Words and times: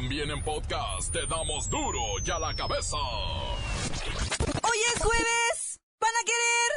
También 0.00 0.30
en 0.30 0.40
podcast 0.44 1.12
te 1.12 1.26
damos 1.26 1.68
duro 1.68 1.98
y 2.24 2.30
a 2.30 2.38
la 2.38 2.54
cabeza. 2.54 2.96
Hoy 2.96 4.78
es 4.94 5.02
jueves. 5.02 5.80
¿Van 5.98 6.14
a 6.14 6.24
querer? 6.24 6.70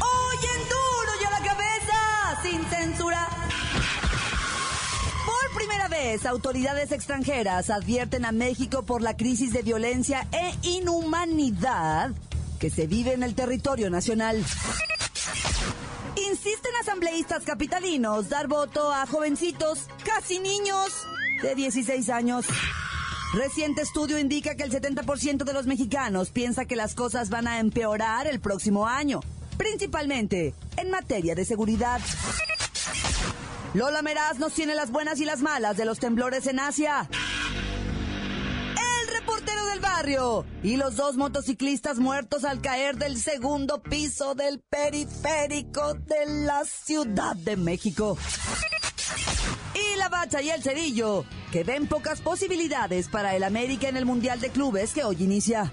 Hoy 0.00 0.38
en 0.54 0.62
duro 0.70 1.12
y 1.20 1.24
a 1.26 1.30
la 1.30 1.42
cabeza. 1.46 2.40
Sin 2.42 2.64
censura. 2.64 3.28
Por 5.26 5.54
primera 5.54 5.88
vez, 5.88 6.24
autoridades 6.24 6.92
extranjeras 6.92 7.68
advierten 7.68 8.24
a 8.24 8.32
México 8.32 8.84
por 8.84 9.02
la 9.02 9.18
crisis 9.18 9.52
de 9.52 9.60
violencia 9.60 10.26
e 10.32 10.54
inhumanidad 10.66 12.12
que 12.64 12.70
se 12.70 12.86
vive 12.86 13.12
en 13.12 13.22
el 13.22 13.34
territorio 13.34 13.90
nacional. 13.90 14.42
Insisten 16.16 16.72
asambleístas 16.80 17.44
capitalinos 17.44 18.30
dar 18.30 18.48
voto 18.48 18.90
a 18.90 19.06
jovencitos, 19.06 19.80
casi 20.02 20.38
niños, 20.38 20.86
de 21.42 21.54
16 21.56 22.08
años. 22.08 22.46
Reciente 23.34 23.82
estudio 23.82 24.18
indica 24.18 24.54
que 24.54 24.62
el 24.62 24.72
70% 24.72 25.44
de 25.44 25.52
los 25.52 25.66
mexicanos 25.66 26.30
piensa 26.30 26.64
que 26.64 26.74
las 26.74 26.94
cosas 26.94 27.28
van 27.28 27.48
a 27.48 27.60
empeorar 27.60 28.26
el 28.28 28.40
próximo 28.40 28.86
año, 28.86 29.20
principalmente 29.58 30.54
en 30.78 30.90
materia 30.90 31.34
de 31.34 31.44
seguridad. 31.44 32.00
Lola 33.74 34.00
Meraz 34.00 34.38
nos 34.38 34.54
tiene 34.54 34.74
las 34.74 34.90
buenas 34.90 35.20
y 35.20 35.26
las 35.26 35.42
malas 35.42 35.76
de 35.76 35.84
los 35.84 35.98
temblores 35.98 36.46
en 36.46 36.60
Asia. 36.60 37.10
Barrio 39.84 40.46
y 40.62 40.76
los 40.76 40.96
dos 40.96 41.16
motociclistas 41.16 41.98
muertos 41.98 42.44
al 42.44 42.62
caer 42.62 42.96
del 42.96 43.18
segundo 43.18 43.82
piso 43.82 44.34
del 44.34 44.60
periférico 44.60 45.92
de 45.94 46.44
la 46.46 46.64
Ciudad 46.64 47.36
de 47.36 47.56
México. 47.56 48.16
Y 49.74 49.98
la 49.98 50.08
bacha 50.08 50.40
y 50.40 50.48
el 50.48 50.62
cerillo, 50.62 51.26
que 51.52 51.64
ven 51.64 51.86
pocas 51.86 52.22
posibilidades 52.22 53.08
para 53.08 53.36
el 53.36 53.44
América 53.44 53.88
en 53.88 53.98
el 53.98 54.06
Mundial 54.06 54.40
de 54.40 54.48
Clubes 54.48 54.94
que 54.94 55.04
hoy 55.04 55.16
inicia. 55.20 55.72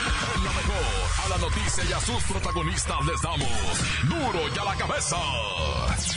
La 1.31 1.37
noticia 1.37 1.83
y 1.89 1.93
a 1.93 1.99
sus 2.01 2.21
protagonistas 2.23 3.05
les 3.05 3.21
damos 3.21 3.47
duro 4.03 4.41
y 4.53 4.59
a 4.59 4.63
la 4.65 4.75
cabeza. 4.75 5.15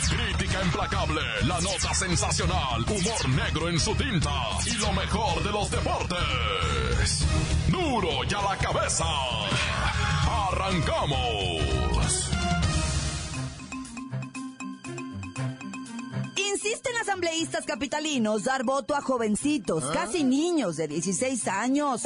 Crítica 0.09 0.61
implacable, 0.61 1.21
la 1.43 1.61
nota 1.61 1.93
sensacional, 1.93 2.81
humor 2.81 3.29
negro 3.29 3.69
en 3.69 3.79
su 3.79 3.95
tinta 3.95 4.29
y 4.65 4.73
lo 4.73 4.91
mejor 4.91 5.41
de 5.41 5.51
los 5.51 5.71
deportes. 5.71 7.25
Duro 7.69 8.25
y 8.29 8.33
a 8.33 8.41
la 8.41 8.57
cabeza. 8.57 9.05
Arrancamos. 10.49 12.31
Insisten 16.35 16.97
asambleístas 17.01 17.65
capitalinos 17.65 18.43
dar 18.43 18.65
voto 18.65 18.95
a 18.95 19.01
jovencitos, 19.01 19.85
casi 19.93 20.25
niños 20.25 20.75
de 20.75 20.89
16 20.89 21.47
años. 21.47 22.01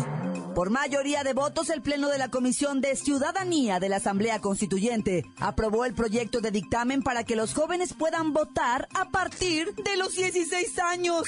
Por 0.55 0.71
mayoría 0.71 1.23
de 1.23 1.33
votos, 1.33 1.69
el 1.69 1.81
Pleno 1.81 2.09
de 2.09 2.17
la 2.17 2.29
Comisión 2.29 2.81
de 2.81 2.95
Ciudadanía 2.95 3.79
de 3.79 3.87
la 3.87 3.97
Asamblea 3.97 4.39
Constituyente 4.41 5.23
aprobó 5.39 5.85
el 5.85 5.93
proyecto 5.93 6.41
de 6.41 6.51
dictamen 6.51 7.01
para 7.01 7.23
que 7.23 7.35
los 7.35 7.53
jóvenes 7.53 7.93
puedan 7.93 8.33
votar 8.33 8.87
a 8.93 9.05
partir 9.09 9.73
de 9.75 9.95
los 9.95 10.15
16 10.15 10.79
años. 10.79 11.23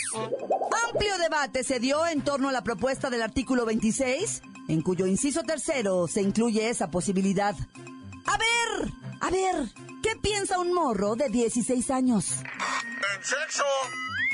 Amplio 0.90 1.18
debate 1.18 1.64
se 1.64 1.80
dio 1.80 2.06
en 2.08 2.22
torno 2.24 2.50
a 2.50 2.52
la 2.52 2.64
propuesta 2.64 3.10
del 3.10 3.22
artículo 3.22 3.66
26, 3.66 4.42
en 4.68 4.82
cuyo 4.82 5.06
inciso 5.06 5.44
tercero 5.44 6.08
se 6.08 6.22
incluye 6.22 6.70
esa 6.70 6.90
posibilidad. 6.92 7.56
A 8.26 8.38
ver, 8.38 8.92
a 9.22 9.30
ver, 9.30 9.70
¿qué 10.04 10.16
piensa 10.22 10.60
un 10.60 10.74
morro 10.74 11.16
de 11.16 11.30
16 11.30 11.90
años? 11.92 12.32
En 12.42 13.24
sexo, 13.24 13.64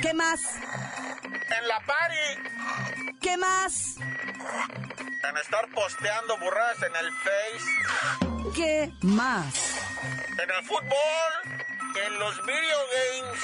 ¿Qué 0.02 0.14
más? 0.14 0.40
en 1.24 1.68
la 1.68 1.80
party, 1.86 3.18
¿Qué 3.22 3.38
más? 3.38 3.96
En 5.30 5.38
estar 5.38 5.68
posteando 5.74 6.38
burradas 6.38 6.78
en 6.84 6.96
el 6.96 7.12
Face, 7.14 8.54
¿Qué 8.56 8.92
más? 9.02 9.76
en 10.32 10.50
el 10.50 10.64
fútbol, 10.66 11.32
en 12.06 12.20
los 12.20 12.36
video 12.46 12.80
games. 13.22 13.40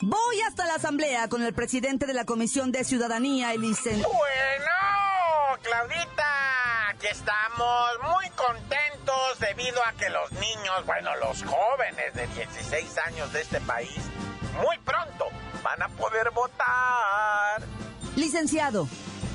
Voy 0.00 0.40
hasta 0.42 0.64
la 0.66 0.74
asamblea 0.74 1.28
con 1.28 1.42
el 1.42 1.52
presidente 1.52 2.06
de 2.06 2.14
la 2.14 2.24
Comisión 2.24 2.70
de 2.72 2.84
Ciudadanía, 2.84 3.52
el 3.52 3.60
licen... 3.62 4.02
Bueno, 4.02 5.58
Claudita, 5.62 6.88
aquí 6.90 7.06
estamos 7.08 7.90
muy 8.14 8.30
contentos 8.30 9.38
debido 9.40 9.84
a 9.84 9.92
que 9.94 10.08
los 10.10 10.30
niños, 10.32 10.86
bueno, 10.86 11.10
los 11.16 11.42
jóvenes 11.42 12.14
de 12.14 12.26
16 12.28 12.98
años 12.98 13.32
de 13.32 13.42
este 13.42 13.60
país, 13.62 13.98
muy 14.62 14.78
pronto 14.78 15.26
van 15.62 15.82
a 15.82 15.88
poder 15.88 16.30
votar. 16.30 17.62
Licenciado, 18.14 18.88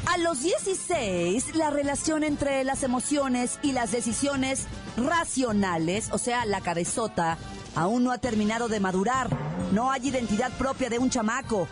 a 0.07 0.17
los 0.17 0.41
16 0.41 1.55
la 1.55 1.69
relación 1.69 2.23
entre 2.23 2.63
las 2.63 2.83
emociones 2.83 3.59
y 3.61 3.71
las 3.71 3.91
decisiones 3.91 4.67
racionales, 4.97 6.09
o 6.11 6.17
sea, 6.17 6.45
la 6.45 6.61
cabezota, 6.61 7.37
aún 7.75 8.03
no 8.03 8.11
ha 8.11 8.17
terminado 8.17 8.67
de 8.67 8.79
madurar. 8.79 9.29
No 9.71 9.91
hay 9.91 10.07
identidad 10.09 10.51
propia 10.57 10.89
de 10.89 10.99
un 10.99 11.09
chamaco. 11.09 11.67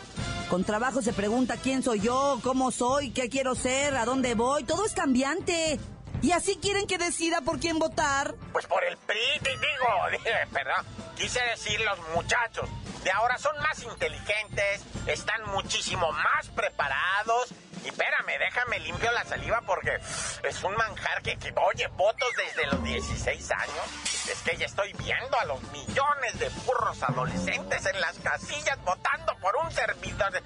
Con 0.49 0.63
trabajo 0.63 1.01
se 1.01 1.13
pregunta 1.13 1.57
quién 1.57 1.83
soy 1.83 1.99
yo, 1.99 2.39
cómo 2.43 2.71
soy, 2.71 3.11
qué 3.11 3.29
quiero 3.29 3.55
ser, 3.55 3.95
a 3.95 4.05
dónde 4.05 4.35
voy. 4.35 4.63
Todo 4.63 4.85
es 4.85 4.93
cambiante. 4.93 5.79
¿Y 6.21 6.31
así 6.31 6.57
quieren 6.57 6.85
que 6.87 6.97
decida 6.97 7.41
por 7.41 7.59
quién 7.59 7.79
votar? 7.79 8.35
Pues 8.51 8.65
por 8.65 8.83
el 8.83 8.97
PRI, 8.97 9.17
digo, 9.43 10.23
perdón, 10.53 10.85
quise 11.15 11.39
decir 11.51 11.79
los 11.81 11.99
muchachos. 12.15 12.69
De 13.03 13.11
ahora 13.11 13.37
son 13.37 13.55
más 13.59 13.81
inteligentes, 13.83 14.81
están 15.07 15.41
muchísimo 15.51 16.11
más 16.11 16.47
preparados. 16.49 17.53
Y 17.83 17.87
espérame, 17.89 18.37
déjame 18.39 18.79
limpio 18.79 19.11
la 19.11 19.23
saliva 19.25 19.61
porque 19.65 19.95
es 20.43 20.63
un 20.63 20.75
manjar 20.75 21.21
que, 21.21 21.37
que, 21.37 21.53
oye, 21.55 21.87
votos 21.95 22.29
desde 22.37 22.67
los 22.67 22.83
16 22.83 23.51
años. 23.51 24.27
Es 24.29 24.41
que 24.43 24.57
ya 24.57 24.65
estoy 24.65 24.93
viendo 24.93 25.39
a 25.39 25.45
los 25.45 25.61
millones 25.71 26.37
de 26.39 26.49
burros 26.65 27.01
adolescentes 27.03 27.85
en 27.85 27.99
las 28.01 28.17
casillas 28.19 28.77
votando 28.83 29.35
por 29.41 29.55
un 29.63 29.71
servidor. 29.71 30.31
de- 30.31 30.43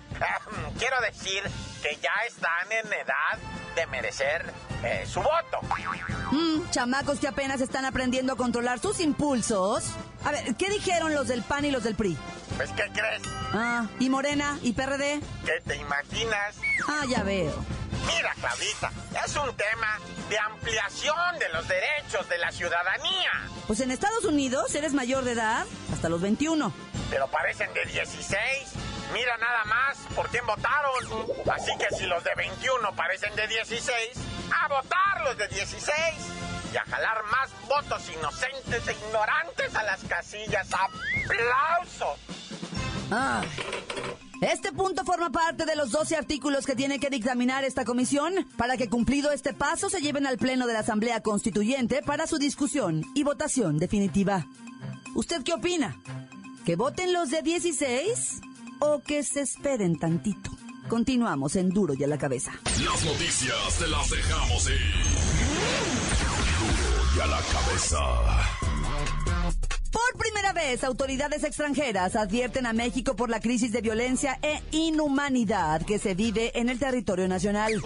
Quiero 0.77 0.99
decir 1.01 1.43
que 1.81 1.95
ya 1.97 2.13
están 2.27 2.72
en 2.72 2.93
edad 2.93 3.38
de 3.75 3.88
merecer 3.88 4.51
eh, 4.83 5.05
su 5.07 5.22
voto. 5.22 5.59
Mm, 6.31 6.69
chamacos 6.72 7.19
que 7.19 7.27
apenas 7.27 7.61
están 7.61 7.85
aprendiendo 7.85 8.33
a 8.33 8.35
controlar 8.38 8.79
sus 8.79 8.99
impulsos. 8.99 9.85
A 10.25 10.31
ver, 10.31 10.56
¿qué 10.56 10.69
dijeron 10.69 11.13
los 11.13 11.28
del 11.28 11.44
PAN 11.44 11.66
y 11.66 11.72
los 11.72 11.84
del 11.84 11.95
PRI? 11.95 12.17
Pues, 12.56 12.69
¿qué 12.72 12.89
crees? 12.94 13.22
Ah, 13.53 13.88
¿y 14.00 14.09
Morena 14.09 14.57
y 14.61 14.73
PRD? 14.73 15.19
¿Qué 15.45 15.61
te 15.66 15.75
imaginas? 15.75 16.56
Ah, 16.88 17.03
ya 17.07 17.23
veo. 17.23 17.53
Mira, 18.07 18.34
Claudita, 18.39 18.91
es 19.25 19.35
un 19.35 19.56
tema 19.56 20.00
de 20.29 20.38
ampliación 20.39 21.39
de 21.39 21.50
los 21.50 21.67
derechos 21.67 22.28
de 22.29 22.38
la 22.38 22.51
ciudadanía. 22.51 23.31
Pues 23.67 23.79
en 23.79 23.91
Estados 23.91 24.25
Unidos 24.25 24.73
eres 24.75 24.94
mayor 24.94 25.23
de 25.23 25.34
edad 25.34 25.66
hasta 25.91 26.09
los 26.09 26.22
21. 26.22 26.73
Pero 27.09 27.28
parecen 27.28 27.73
de 27.73 27.85
16. 27.85 28.38
Mira 29.13 29.38
nada 29.38 29.63
más 29.66 29.97
por 30.16 30.29
quién 30.29 30.45
votaron. 30.45 30.94
Así 31.51 31.72
que 31.78 31.95
si 31.95 32.05
los 32.05 32.23
de 32.23 32.34
21 32.35 32.95
parecen 32.95 33.35
de 33.35 33.47
16, 33.47 33.93
a 34.53 34.67
votar 34.67 35.22
los 35.23 35.37
de 35.37 35.47
16. 35.49 35.93
Y 36.73 36.78
a 36.78 36.84
jalar 36.85 37.23
más 37.25 37.52
votos 37.67 38.02
inocentes 38.09 38.87
e 38.87 38.91
ignorantes 38.93 39.75
a 39.75 39.84
las 39.84 40.03
casillas. 40.05 40.67
¡Aplausos! 40.73 42.20
Ah. 43.11 43.43
Este 44.41 44.73
punto 44.73 45.05
forma 45.05 45.29
parte 45.29 45.66
de 45.66 45.75
los 45.75 45.91
12 45.91 46.17
artículos 46.17 46.66
que 46.66 46.75
tiene 46.75 46.99
que 46.99 47.09
dictaminar 47.09 47.64
esta 47.64 47.85
comisión 47.85 48.34
para 48.58 48.75
que 48.75 48.90
cumplido 48.90 49.31
este 49.31 49.53
paso 49.53 49.90
se 49.90 50.02
lleven 50.02 50.28
al 50.28 50.37
Pleno 50.37 50.67
de 50.67 50.73
la 50.73 50.79
Asamblea 50.79 51.22
Constituyente 51.22 52.02
para 52.02 52.28
su 52.28 52.40
discusión 52.40 53.05
y 53.14 53.23
votación 53.23 53.78
definitiva. 53.78 54.46
¿Usted 55.16 55.43
qué 55.43 55.53
opina? 55.53 55.96
¿Que 56.66 56.75
voten 56.75 57.14
los 57.14 57.29
de 57.29 57.41
16 57.41 58.41
o 58.79 59.02
que 59.02 59.23
se 59.23 59.41
esperen 59.41 59.97
tantito? 59.97 60.49
Continuamos 60.90 61.55
en 61.55 61.70
Duro 61.70 61.93
y 61.93 62.03
a 62.03 62.08
la 62.08 62.17
cabeza. 62.17 62.52
Las 62.84 63.05
noticias 63.05 63.78
te 63.79 63.87
las 63.87 64.09
dejamos 64.09 64.70
ir. 64.70 65.12
La 67.29 67.40
cabeza. 67.40 67.99
Por 69.91 70.20
primera 70.20 70.52
vez, 70.52 70.84
autoridades 70.84 71.46
extranjeras 71.46 72.17
advierten 72.17 72.66
a 72.66 72.73
México 72.73 73.16
por 73.16 73.29
la 73.29 73.40
crisis 73.40 73.72
de 73.72 73.79
violencia 73.79 74.40
e 74.41 74.61
inhumanidad 74.72 75.84
que 75.84 75.99
se 75.99 76.16
vive 76.16 76.52
en 76.59 76.67
el 76.67 76.79
territorio 76.79 77.29
nacional. 77.29 77.79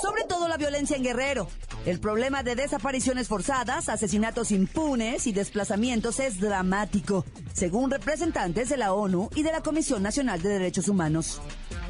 Sobre 0.00 0.24
todo 0.28 0.46
la 0.46 0.58
violencia 0.58 0.96
en 0.96 1.02
Guerrero. 1.02 1.48
El 1.86 1.98
problema 1.98 2.44
de 2.44 2.54
desapariciones 2.54 3.26
forzadas, 3.26 3.88
asesinatos 3.88 4.52
impunes 4.52 5.26
y 5.26 5.32
desplazamientos 5.32 6.20
es 6.20 6.38
dramático, 6.38 7.24
según 7.52 7.90
representantes 7.90 8.68
de 8.68 8.76
la 8.76 8.92
ONU 8.92 9.28
y 9.34 9.42
de 9.42 9.50
la 9.50 9.62
Comisión 9.62 10.04
Nacional 10.04 10.40
de 10.40 10.50
Derechos 10.50 10.88
Humanos. 10.88 11.40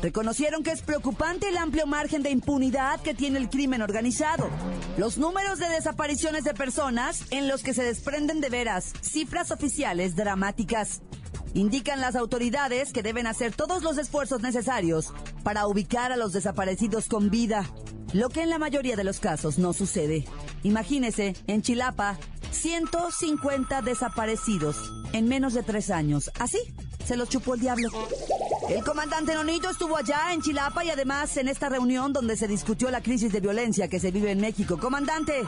Reconocieron 0.02 0.62
que 0.62 0.70
es 0.70 0.82
preocupante 0.82 1.48
el 1.48 1.56
amplio 1.56 1.86
margen 1.86 2.22
de 2.22 2.30
impunidad 2.30 3.00
que 3.00 3.14
tiene 3.14 3.38
el 3.38 3.50
crimen 3.50 3.82
organizado. 3.82 4.48
Los 4.96 5.18
números 5.18 5.58
de 5.58 5.68
desapariciones 5.68 6.44
de 6.44 6.54
personas 6.54 7.24
en 7.30 7.48
los 7.48 7.62
que 7.62 7.74
se 7.74 7.82
desprenden 7.82 8.40
de 8.40 8.48
veras 8.48 8.92
cifras 9.02 9.50
oficiales 9.50 10.14
dramáticas. 10.14 11.02
Indican 11.54 12.00
las 12.00 12.14
autoridades 12.14 12.92
que 12.92 13.02
deben 13.02 13.26
hacer 13.26 13.54
todos 13.54 13.82
los 13.82 13.98
esfuerzos 13.98 14.40
necesarios 14.40 15.12
para 15.42 15.66
ubicar 15.66 16.12
a 16.12 16.16
los 16.16 16.32
desaparecidos 16.32 17.08
con 17.08 17.30
vida, 17.30 17.68
lo 18.12 18.28
que 18.28 18.42
en 18.42 18.50
la 18.50 18.58
mayoría 18.58 18.94
de 18.94 19.04
los 19.04 19.18
casos 19.18 19.58
no 19.58 19.72
sucede. 19.72 20.24
Imagínese, 20.62 21.34
en 21.48 21.62
Chilapa, 21.62 22.18
150 22.52 23.82
desaparecidos 23.82 24.76
en 25.12 25.26
menos 25.28 25.54
de 25.54 25.62
tres 25.62 25.90
años. 25.90 26.30
Así 26.38 26.58
se 27.04 27.16
los 27.16 27.28
chupó 27.28 27.54
el 27.54 27.60
diablo. 27.60 27.88
El 28.68 28.84
comandante 28.84 29.34
Nonito 29.34 29.70
estuvo 29.70 29.96
allá 29.96 30.32
en 30.32 30.42
Chilapa 30.42 30.84
y 30.84 30.90
además 30.90 31.34
en 31.38 31.48
esta 31.48 31.70
reunión 31.70 32.12
donde 32.12 32.36
se 32.36 32.46
discutió 32.46 32.90
la 32.90 33.00
crisis 33.00 33.32
de 33.32 33.40
violencia 33.40 33.88
que 33.88 33.98
se 33.98 34.10
vive 34.10 34.30
en 34.30 34.40
México. 34.40 34.78
Comandante. 34.78 35.46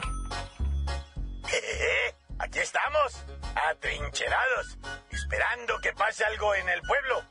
Aquí 2.39 2.57
estamos, 2.57 3.23
atrincherados, 3.69 4.77
esperando 5.11 5.77
que 5.83 5.93
pase 5.93 6.25
algo 6.25 6.55
en 6.55 6.67
el 6.67 6.81
pueblo. 6.81 7.23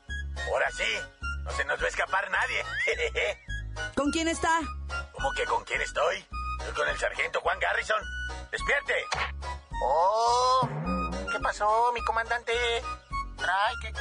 Ahora 0.47 0.71
sí, 0.71 0.97
no 1.43 1.51
se 1.51 1.65
nos 1.65 1.81
va 1.81 1.85
a 1.85 1.89
escapar 1.89 2.31
nadie. 2.31 2.63
¿Con 3.95 4.09
quién 4.11 4.29
está? 4.29 4.61
¿Cómo 5.11 5.33
que 5.33 5.43
con 5.43 5.63
quién 5.65 5.81
estoy? 5.81 6.25
Estoy 6.59 6.73
con 6.73 6.87
el 6.87 6.97
sargento 6.97 7.41
Juan 7.41 7.59
Garrison. 7.59 8.01
¡Despierte! 8.49 8.93
¡Oh! 9.83 10.69
¿Qué 11.31 11.39
pasó, 11.39 11.91
mi 11.93 12.01
comandante? 12.05 12.53
Ay, 13.39 13.75
¿qué, 13.81 13.91
qué, 13.91 13.99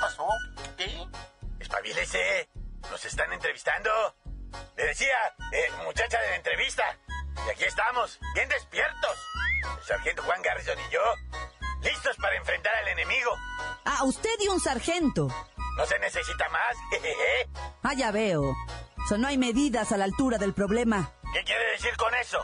pasó? 0.00 0.26
¿Qué? 0.76 1.06
Espabilese. 1.70 2.48
Nos 2.90 3.04
están 3.04 3.32
entrevistando. 3.32 3.90
Le 4.76 4.86
decía, 4.86 5.14
eh, 5.52 5.70
muchacha 5.84 6.20
de 6.20 6.30
la 6.30 6.36
entrevista. 6.36 6.82
Y 7.46 7.50
aquí 7.50 7.62
estamos, 7.62 8.18
bien 8.34 8.48
despiertos. 8.48 9.16
El 9.78 9.84
sargento 9.84 10.22
Juan 10.24 10.42
Garrison 10.42 10.76
y 10.80 10.92
yo, 10.92 11.00
listos 11.82 12.16
para 12.16 12.36
enfrentar 12.36 12.74
al 12.74 12.88
enemigo. 12.88 13.30
Ah, 13.84 14.02
usted 14.02 14.34
y 14.40 14.48
un 14.48 14.58
sargento. 14.58 15.28
No 15.76 15.86
se 15.86 15.96
necesita 16.00 16.48
más. 16.48 16.76
ah, 17.84 17.94
ya 17.94 18.10
veo. 18.10 18.52
So, 19.08 19.16
no 19.16 19.28
hay 19.28 19.38
medidas 19.38 19.92
a 19.92 19.96
la 19.96 20.06
altura 20.06 20.38
del 20.38 20.52
problema. 20.54 21.12
¿Qué 21.32 21.44
quiere 21.44 21.64
decir 21.70 21.96
con 21.96 22.12
eso? 22.16 22.42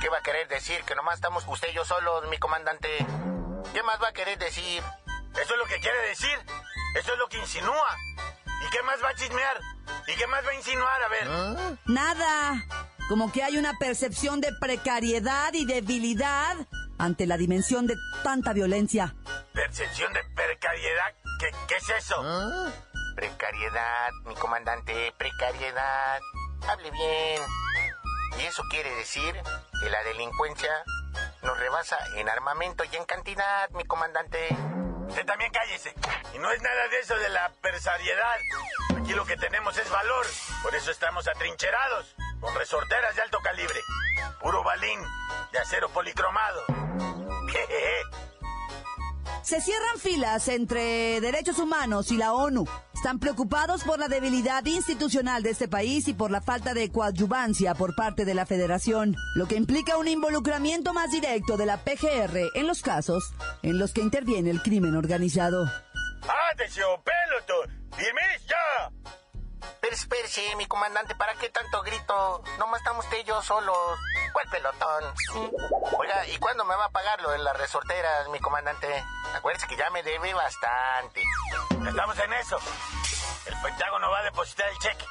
¿Qué 0.00 0.08
va 0.08 0.18
a 0.18 0.22
querer 0.22 0.48
decir? 0.48 0.82
Que 0.82 0.96
nomás 0.96 1.14
estamos 1.14 1.44
usted 1.46 1.68
y 1.68 1.74
yo 1.74 1.84
solos, 1.84 2.26
mi 2.28 2.38
comandante. 2.38 2.88
¿Qué 3.72 3.84
más 3.84 4.02
va 4.02 4.08
a 4.08 4.12
querer 4.12 4.36
decir? 4.36 4.82
Eso 5.40 5.52
es 5.54 5.58
lo 5.58 5.66
que 5.66 5.78
quiere 5.78 6.08
decir. 6.08 6.36
Eso 6.96 7.12
es 7.12 7.18
lo 7.18 7.28
que 7.28 7.38
insinúa. 7.38 7.96
¿Y 8.74 8.76
qué 8.76 8.82
más 8.82 9.04
va 9.04 9.10
a 9.10 9.14
chismear? 9.14 9.60
¿Y 10.08 10.16
qué 10.16 10.26
más 10.26 10.44
va 10.44 10.50
a 10.50 10.54
insinuar? 10.54 11.02
A 11.04 11.08
ver. 11.08 11.78
Nada. 11.84 12.64
Como 13.08 13.30
que 13.30 13.44
hay 13.44 13.56
una 13.56 13.78
percepción 13.78 14.40
de 14.40 14.52
precariedad 14.60 15.52
y 15.52 15.64
debilidad 15.64 16.56
ante 16.98 17.28
la 17.28 17.36
dimensión 17.36 17.86
de 17.86 17.94
tanta 18.24 18.52
violencia. 18.52 19.14
¿Percepción 19.52 20.12
de 20.12 20.24
precariedad? 20.34 21.14
¿Qué, 21.38 21.50
qué 21.68 21.76
es 21.76 21.88
eso? 21.88 22.16
Precariedad, 23.14 24.10
mi 24.24 24.34
comandante, 24.34 25.14
precariedad. 25.18 26.18
Hable 26.68 26.90
bien. 26.90 27.42
Y 28.40 28.42
eso 28.42 28.64
quiere 28.70 28.92
decir 28.96 29.40
que 29.80 29.88
la 29.88 30.02
delincuencia 30.02 30.82
nos 31.44 31.56
rebasa 31.60 31.96
en 32.16 32.28
armamento 32.28 32.82
y 32.90 32.96
en 32.96 33.04
cantidad, 33.04 33.70
mi 33.70 33.84
comandante. 33.84 34.48
Usted 35.08 35.26
también 35.26 35.50
cállese. 35.52 35.94
Y 36.34 36.38
no 36.38 36.50
es 36.50 36.62
nada 36.62 36.88
de 36.88 36.98
eso 36.98 37.16
de 37.16 37.28
la 37.28 37.52
persariedad. 37.60 38.36
Aquí 38.96 39.12
lo 39.12 39.24
que 39.24 39.36
tenemos 39.36 39.76
es 39.78 39.88
valor. 39.90 40.26
Por 40.62 40.74
eso 40.74 40.90
estamos 40.90 41.26
atrincherados, 41.28 42.14
con 42.40 42.54
resorteras 42.54 43.14
de 43.16 43.22
alto 43.22 43.38
calibre. 43.42 43.80
Puro 44.40 44.62
balín 44.62 45.00
de 45.52 45.58
acero 45.58 45.88
policromado. 45.90 46.64
Se 49.42 49.60
cierran 49.60 49.98
filas 49.98 50.48
entre 50.48 51.20
derechos 51.20 51.58
humanos 51.58 52.10
y 52.10 52.16
la 52.16 52.32
ONU. 52.32 52.66
Están 53.04 53.18
preocupados 53.18 53.84
por 53.84 53.98
la 53.98 54.08
debilidad 54.08 54.64
institucional 54.64 55.42
de 55.42 55.50
este 55.50 55.68
país 55.68 56.08
y 56.08 56.14
por 56.14 56.30
la 56.30 56.40
falta 56.40 56.72
de 56.72 56.90
coadyuvancia 56.90 57.74
por 57.74 57.94
parte 57.94 58.24
de 58.24 58.32
la 58.32 58.46
federación, 58.46 59.14
lo 59.34 59.46
que 59.46 59.56
implica 59.56 59.98
un 59.98 60.08
involucramiento 60.08 60.94
más 60.94 61.10
directo 61.10 61.58
de 61.58 61.66
la 61.66 61.76
PGR 61.76 62.48
en 62.54 62.66
los 62.66 62.80
casos 62.80 63.34
en 63.62 63.78
los 63.78 63.92
que 63.92 64.00
interviene 64.00 64.48
el 64.48 64.62
crimen 64.62 64.96
organizado. 64.96 65.70
¡Atención, 66.54 66.98
peloto! 67.04 67.70
¡Firmes 67.94 68.46
ya! 68.48 69.23
Pero 69.84 69.96
espérese, 69.96 70.56
mi 70.56 70.64
comandante, 70.64 71.14
¿para 71.14 71.34
qué 71.34 71.50
tanto 71.50 71.82
grito? 71.82 72.42
Nomás 72.58 72.80
estamos 72.80 73.04
usted 73.04 73.18
y 73.18 73.24
yo 73.24 73.42
solos. 73.42 73.98
¿Cuál 74.32 74.48
pelotón? 74.48 75.14
Oiga, 75.98 76.26
¿y 76.28 76.38
cuándo 76.38 76.64
me 76.64 76.74
va 76.74 76.86
a 76.86 76.88
pagar 76.88 77.20
lo 77.20 77.28
de 77.32 77.36
las 77.36 77.54
resorteras, 77.54 78.30
mi 78.30 78.40
comandante? 78.40 78.88
Acuérdese 79.34 79.66
que 79.66 79.76
ya 79.76 79.90
me 79.90 80.02
debe 80.02 80.32
bastante. 80.32 81.22
Estamos 81.86 82.18
en 82.18 82.32
eso. 82.32 82.58
El 83.44 83.60
Pentágono 83.60 84.10
va 84.10 84.20
a 84.20 84.22
depositar 84.22 84.70
el 84.70 84.78
cheque. 84.78 85.04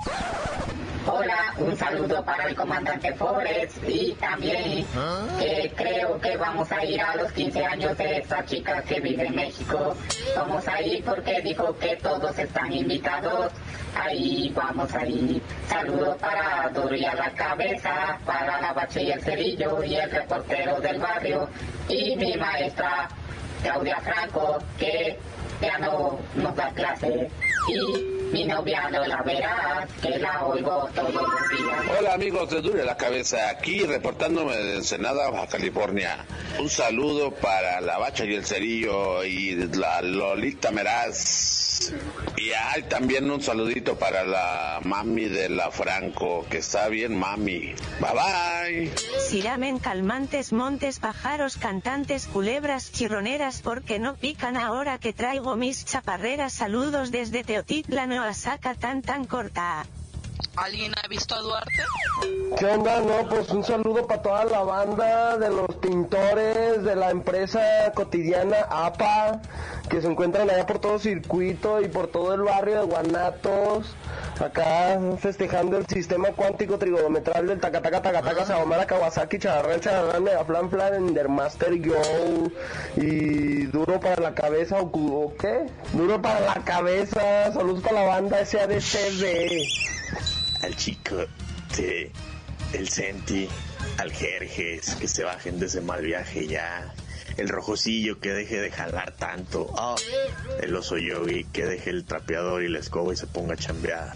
Hola, 1.07 1.55
un 1.59 1.77
saludo 1.77 2.25
para 2.25 2.49
el 2.49 2.55
comandante 2.55 3.13
Forrest 3.15 3.77
y 3.87 4.13
también 4.13 4.87
que 5.39 5.73
creo 5.77 6.19
que 6.19 6.35
vamos 6.39 6.73
a 6.73 6.83
ir 6.83 6.99
a 6.99 7.15
los 7.17 7.31
15 7.33 7.63
años 7.63 7.99
de 7.99 8.19
esta 8.19 8.43
chica 8.47 8.83
que 8.83 9.01
vive 9.01 9.27
en 9.27 9.35
México. 9.35 9.95
Vamos 10.35 10.67
a 10.67 10.81
ir 10.81 11.05
porque 11.05 11.43
dijo 11.43 11.77
que 11.79 11.97
todos 11.97 12.39
están 12.39 12.73
invitados. 12.73 13.53
Ahí 13.95 14.51
vamos 14.55 14.95
a 14.95 15.05
ir. 15.07 15.43
Saludos 15.69 16.17
para 16.17 16.71
Dori 16.71 17.05
a 17.05 17.15
la 17.15 17.31
cabeza, 17.33 18.19
para 18.25 18.63
la 18.63 18.89
el 18.95 19.23
cerillo 19.23 19.85
y 19.85 19.97
el 19.97 20.11
reportero 20.11 20.81
del 20.81 20.99
barrio 20.99 21.49
y 21.89 22.17
mi 22.17 22.35
maestra 22.37 23.09
Claudia 23.63 24.01
Franco 24.01 24.59
que 24.79 25.19
ya 25.65 25.79
no 25.79 26.19
nos 26.35 26.57
da 26.57 26.71
clase 26.73 27.29
y 27.69 28.15
mi 28.33 28.45
novia 28.45 28.91
no 28.91 29.05
la 29.07 29.23
verá, 29.23 29.87
que 30.03 30.19
la 30.19 30.45
oigo 30.45 30.89
todos 30.95 31.15
los 31.15 31.49
días. 31.51 31.99
Hola 31.99 32.15
amigos 32.15 32.51
de 32.51 32.61
Dure 32.63 32.85
la 32.85 32.97
Cabeza, 32.97 33.49
aquí 33.49 33.85
reportándome 33.85 34.57
de 34.57 34.77
Ensenada, 34.77 35.31
Baja 35.31 35.47
California. 35.47 36.25
Un 36.59 36.69
saludo 36.69 37.31
para 37.31 37.81
la 37.81 37.99
Bacha 37.99 38.25
y 38.25 38.35
el 38.35 38.45
Cerillo 38.45 39.25
y 39.25 39.55
la 39.55 40.03
Lolita 40.03 40.71
Meraz. 40.71 41.93
Y 42.37 42.51
hay 42.51 42.85
también 42.85 43.31
un 43.31 43.43
saludito 43.43 43.97
para 43.99 44.25
la 44.25 44.81
mami 44.85 45.25
de 45.25 45.49
la 45.49 45.71
Franco, 45.71 46.47
que 46.49 46.59
está 46.59 46.89
bien 46.89 47.19
mami. 47.19 47.75
Bye 48.01 48.13
bye. 48.13 48.93
Siramen 49.29 49.79
calmantes, 49.79 50.53
montes, 50.53 51.01
pájaros, 51.01 51.57
cantantes, 51.57 52.27
culebras, 52.27 52.93
chirroneras, 52.93 53.61
porque 53.63 53.99
no 53.99 54.15
pican 54.15 54.57
ahora 54.57 54.99
que 54.99 55.13
traigo 55.13 55.54
mis 55.57 55.85
chaparreras. 55.85 56.53
Saludos 56.53 57.11
desde 57.11 57.45
Teotitlán, 57.45 58.13
Oaxaca, 58.13 58.75
tan 58.75 59.03
tan 59.03 59.25
corta. 59.25 59.87
¿Alguien 60.57 60.93
ha 61.03 61.09
visto 61.09 61.35
a 61.35 61.41
Duarte? 61.41 61.83
¿Qué 62.57 62.67
onda? 62.67 63.01
No, 63.01 63.29
pues 63.29 63.51
un 63.51 63.65
saludo 63.65 64.07
para 64.07 64.23
toda 64.23 64.45
la 64.45 64.63
banda 64.63 65.37
de 65.37 65.51
los 65.51 65.75
pintores 65.77 66.85
de 66.85 66.95
la 66.95 67.11
empresa 67.11 67.93
cotidiana 67.93 68.59
APA, 68.71 69.43
que 69.89 70.01
se 70.01 70.07
encuentran 70.07 70.49
allá 70.49 70.65
por 70.65 70.79
todo 70.79 71.01
circuito 71.01 71.81
y 71.81 71.89
por 71.89 72.07
todo 72.07 72.35
el 72.35 72.43
barrio 72.43 72.81
de 72.81 72.87
Guanatos, 72.87 73.97
acá 74.41 75.01
festejando 75.19 75.77
el 75.77 75.87
sistema 75.89 76.29
cuántico 76.29 76.79
trigonometral 76.79 77.49
del 77.49 77.59
Takataka 77.59 78.03
Takataka 78.03 78.47
Saomara 78.47 78.87
Kawasaki 78.87 79.41
Chadarran 79.41 79.81
Chadarran 79.81 80.23
Mega 80.23 80.45
Flan 80.45 80.71
Flan 80.71 80.95
Endermaster 80.95 81.75
Yo 81.75 82.01
y 82.97 83.67
duro 83.67 83.99
para 83.99 84.23
la 84.23 84.35
cabeza 84.35 84.81
o, 84.81 84.87
o 84.87 85.35
qué? 85.37 85.67
Duro 85.93 86.23
para 86.23 86.41
la 86.41 86.65
cabeza, 86.65 87.53
saludos 87.53 87.83
para 87.83 88.03
la 88.03 88.07
banda 88.07 88.45
SADCB 88.45 89.94
al 90.65 90.77
chico 90.77 91.17
de 91.77 92.11
el 92.73 92.89
Senti, 92.89 93.49
al 93.99 94.11
Jerjes, 94.11 94.97
que 94.97 95.07
se 95.07 95.23
bajen 95.23 95.61
de 95.61 95.67
ese 95.67 95.81
mal 95.81 96.03
viaje 96.03 96.47
ya. 96.47 96.93
El 97.37 97.49
rojosillo 97.49 98.19
que 98.21 98.33
deje 98.33 98.61
de 98.61 98.71
jalar 98.71 99.13
tanto. 99.13 99.67
Oh, 99.77 99.97
el 100.61 100.75
oso 100.75 100.97
yogi 100.97 101.45
que 101.45 101.67
deje 101.67 101.91
el 101.91 102.05
trapeador 102.05 102.63
y 102.63 102.69
la 102.69 102.79
escoba 102.79 103.13
y 103.13 103.17
se 103.17 103.27
ponga 103.27 103.55
a 103.55 103.57
chambear. 103.57 104.15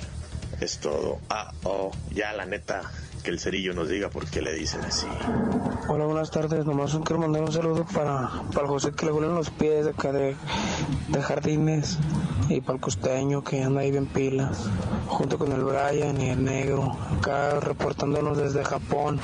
Es 0.61 0.79
todo. 0.79 1.19
Ah, 1.29 1.53
oh, 1.65 1.93
ya 2.11 2.33
la 2.33 2.47
neta, 2.47 2.83
que 3.23 3.31
el 3.31 3.39
cerillo 3.39 3.75
nos 3.75 3.89
diga 3.89 4.09
por 4.09 4.27
qué 4.29 4.41
le 4.41 4.53
dicen 4.55 4.81
así. 4.83 5.07
Hola, 5.89 6.07
buenas 6.07 6.31
tardes. 6.31 6.65
Nomás 6.65 6.97
quiero 7.05 7.19
mandar 7.21 7.43
un 7.43 7.53
saludo 7.53 7.85
para, 7.93 8.43
para 8.55 8.67
José 8.67 8.93
que 8.93 9.07
le 9.07 9.13
huelen 9.13 9.35
los 9.35 9.51
pies 9.51 9.87
acá 9.87 10.13
de, 10.13 10.35
de 11.09 11.23
Jardines 11.23 11.99
y 12.49 12.61
para 12.61 12.75
el 12.75 12.81
costeño 12.81 13.43
que 13.43 13.63
anda 13.63 13.81
ahí 13.83 13.91
bien 13.91 14.07
pilas, 14.07 14.69
junto 15.07 15.39
con 15.39 15.53
el 15.53 15.63
Brian 15.63 16.21
y 16.21 16.31
el 16.31 16.45
negro, 16.45 16.97
acá 17.17 17.61
reportándonos 17.61 18.39
desde 18.39 18.65
Japón. 18.65 19.21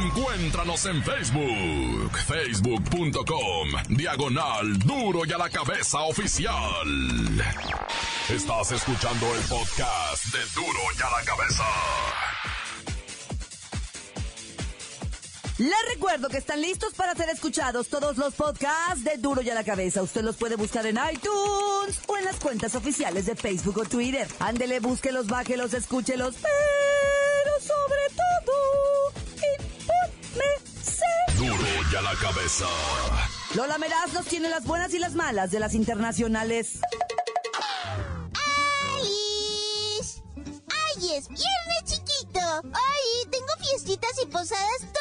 Encuéntranos 0.00 0.86
en 0.86 1.02
Facebook, 1.02 2.16
facebook.com, 2.26 3.68
diagonal 3.96 4.78
duro 4.78 5.20
y 5.26 5.32
a 5.32 5.38
la 5.38 5.50
cabeza 5.50 6.00
oficial. 6.02 6.88
Estás 8.30 8.72
escuchando 8.72 9.26
el 9.34 9.42
podcast 9.42 10.24
de 10.32 10.38
duro 10.54 10.80
y 10.98 11.02
a 11.02 11.10
la 11.10 11.24
cabeza. 11.24 12.33
Les 15.58 15.72
recuerdo 15.94 16.28
que 16.28 16.38
están 16.38 16.60
listos 16.60 16.94
para 16.94 17.14
ser 17.14 17.28
escuchados 17.28 17.86
todos 17.86 18.16
los 18.16 18.34
podcasts 18.34 19.04
de 19.04 19.18
Duro 19.18 19.40
y 19.40 19.50
a 19.50 19.54
la 19.54 19.62
Cabeza. 19.62 20.02
Usted 20.02 20.22
los 20.22 20.34
puede 20.34 20.56
buscar 20.56 20.84
en 20.84 20.98
iTunes 21.12 22.00
o 22.08 22.16
en 22.16 22.24
las 22.24 22.36
cuentas 22.40 22.74
oficiales 22.74 23.26
de 23.26 23.36
Facebook 23.36 23.78
o 23.78 23.84
Twitter. 23.84 24.26
Ándele, 24.40 24.80
búsquelos, 24.80 25.28
bájelos, 25.28 25.72
escúchelos, 25.72 26.34
pero 26.42 27.60
sobre 27.60 28.02
todo, 28.16 29.12
infórmese. 29.60 31.06
Duro 31.36 31.68
y 31.92 31.94
a 31.94 32.02
la 32.02 32.14
cabeza. 32.16 32.66
Lola 33.54 33.78
Meraz 33.78 34.12
nos 34.12 34.26
tiene 34.26 34.48
las 34.48 34.64
buenas 34.64 34.92
y 34.92 34.98
las 34.98 35.14
malas 35.14 35.52
de 35.52 35.60
las 35.60 35.74
internacionales. 35.74 36.80
¡Alice! 38.96 40.20
¡Ay, 40.36 41.14
es 41.14 41.28
viernes, 41.28 41.84
chiquito! 41.84 42.40
¡Ay, 42.40 43.30
tengo 43.30 43.52
fiestitas 43.60 44.10
y 44.20 44.26
posadas 44.26 44.93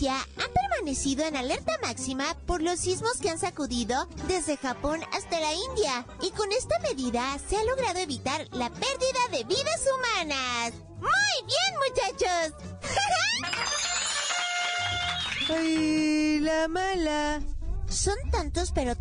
Han 0.00 0.52
permanecido 0.54 1.24
en 1.26 1.36
alerta 1.36 1.76
máxima 1.82 2.34
por 2.46 2.62
los 2.62 2.80
sismos 2.80 3.18
que 3.20 3.28
han 3.28 3.38
sacudido 3.38 4.06
desde 4.26 4.56
Japón 4.56 5.00
hasta 5.12 5.38
la 5.38 5.52
India. 5.52 6.06
Y 6.22 6.30
con 6.30 6.50
esta 6.50 6.78
medida 6.78 7.38
se 7.46 7.58
ha 7.58 7.64
logrado 7.64 7.98
evitar 7.98 8.48
la 8.52 8.70
pérdida 8.70 9.28
de 9.30 9.44
vidas 9.44 9.82
humanas. 9.94 10.72
¡Muy 10.98 11.36
bien, 11.46 11.72
muchachos! 11.84 12.54
¡Ay, 15.50 16.40
la 16.40 16.68
mala! 16.68 17.42
Son 17.90 18.16
tantos, 18.30 18.72
pero 18.72 18.94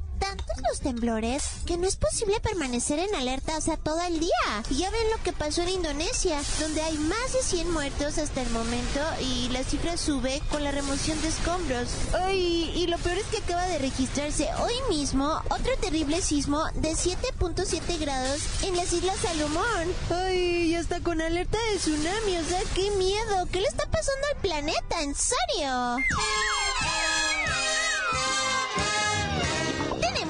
los 0.70 0.80
temblores 0.80 1.44
que 1.66 1.78
no 1.78 1.88
es 1.88 1.96
posible 1.96 2.40
permanecer 2.42 3.00
en 3.00 3.14
alerta, 3.16 3.60
sea, 3.62 3.78
todo 3.78 4.02
el 4.02 4.20
día. 4.20 4.30
Y 4.70 4.78
ya 4.78 4.90
ven 4.90 5.10
lo 5.12 5.22
que 5.24 5.34
pasó 5.34 5.62
en 5.62 5.70
Indonesia, 5.70 6.40
donde 6.60 6.82
hay 6.82 6.98
más 6.98 7.34
de 7.34 7.42
100 7.42 7.72
muertos 7.72 8.18
hasta 8.18 8.42
el 8.42 8.50
momento 8.50 9.00
y 9.22 9.50
la 9.50 9.64
cifra 9.64 9.98
sube 9.98 10.42
con 10.50 10.64
la 10.64 10.72
remoción 10.72 11.22
de 11.22 11.30
escombros. 11.30 11.90
Ay, 12.14 12.72
y 12.76 12.88
lo 12.88 12.98
peor 13.00 13.18
es 13.18 13.26
que 13.26 13.38
acaba 13.38 13.66
de 13.68 13.80
registrarse 13.80 14.50
hoy 14.60 14.74
mismo 14.90 15.42
otro 15.50 15.72
terrible 15.80 16.22
sismo 16.22 16.64
de 16.76 16.92
7.7 16.92 18.00
grados 18.00 18.42
en 18.64 18.76
las 18.76 18.94
Islas 18.94 19.18
Salomón. 19.18 19.94
Ay, 20.10 20.72
y 20.72 20.76
hasta 20.76 21.00
con 21.02 21.22
alerta 21.22 21.58
de 21.72 21.78
tsunami, 21.78 22.38
o 22.38 22.44
sea, 22.46 22.62
qué 22.76 22.92
miedo. 22.92 23.48
¿Qué 23.52 23.62
le 23.62 23.68
está 23.68 23.86
pasando 23.90 24.28
al 24.34 24.42
planeta? 24.42 25.02
¿En 25.02 25.16
serio? 25.16 25.98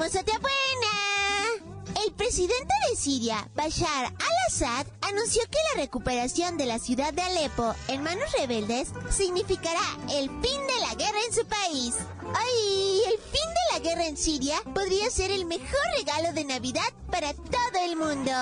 Tenemos 0.02 0.16
otra 0.16 0.38
buena. 0.38 2.04
El 2.04 2.12
presidente 2.12 2.74
de 2.88 2.96
Siria, 2.96 3.48
Bashar 3.54 4.06
al-Assad, 4.06 4.86
anunció 5.02 5.42
que 5.50 5.58
la 5.74 5.82
recuperación 5.82 6.56
de 6.56 6.66
la 6.66 6.78
ciudad 6.78 7.12
de 7.12 7.22
Alepo 7.22 7.74
en 7.88 8.02
manos 8.02 8.24
rebeldes 8.38 8.88
significará 9.10 9.80
el 10.10 10.28
fin 10.28 10.60
de 10.66 10.80
la 10.80 10.94
guerra 10.94 11.18
en 11.28 11.34
su 11.34 11.46
país. 11.46 11.94
¡Ay! 12.34 13.02
El 13.06 13.18
fin 13.18 13.48
de 13.48 13.72
la 13.72 13.78
guerra 13.78 14.06
en 14.06 14.16
Siria 14.16 14.56
podría 14.74 15.10
ser 15.10 15.30
el 15.30 15.44
mejor 15.44 15.80
regalo 15.96 16.32
de 16.32 16.44
Navidad 16.44 16.92
para 17.10 17.32
todo 17.34 17.84
el 17.84 17.96
mundo. 17.96 18.32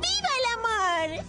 ¡Viva 0.00 0.30
el 0.38 0.46
amor! 0.58 1.24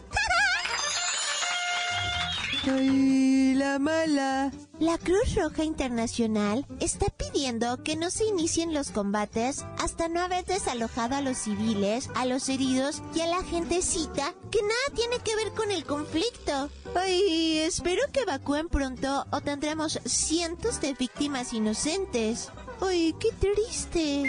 ¡Ay, 2.78 3.54
la 3.56 3.80
mala! 3.80 4.52
La 4.80 4.98
Cruz 4.98 5.36
Roja 5.36 5.64
Internacional 5.64 6.66
está 6.82 7.06
pidiendo 7.06 7.82
que 7.82 7.96
no 7.96 8.12
se 8.12 8.26
inicien 8.26 8.74
los 8.74 8.92
combates 8.92 9.64
hasta 9.80 10.10
no 10.10 10.20
haber 10.20 10.44
desalojado 10.44 11.16
a 11.16 11.22
los 11.22 11.38
civiles, 11.38 12.10
a 12.14 12.26
los 12.26 12.50
heridos 12.50 13.02
y 13.16 13.22
a 13.22 13.28
la 13.28 13.42
gentecita 13.42 14.34
que 14.52 14.62
nada 14.62 14.94
tiene 14.94 15.20
que 15.20 15.36
ver 15.38 15.54
con 15.54 15.72
el 15.72 15.86
conflicto. 15.86 16.70
Ay, 16.94 17.60
espero 17.60 18.02
que 18.12 18.22
evacúen 18.22 18.68
pronto 18.68 19.26
o 19.32 19.40
tendremos 19.40 19.98
cientos 20.04 20.82
de 20.82 20.94
víctimas 20.94 21.54
inocentes. 21.54 22.50
Ay, 22.82 23.16
qué 23.18 23.30
triste. 23.32 24.24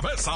Cabeza. 0.00 0.32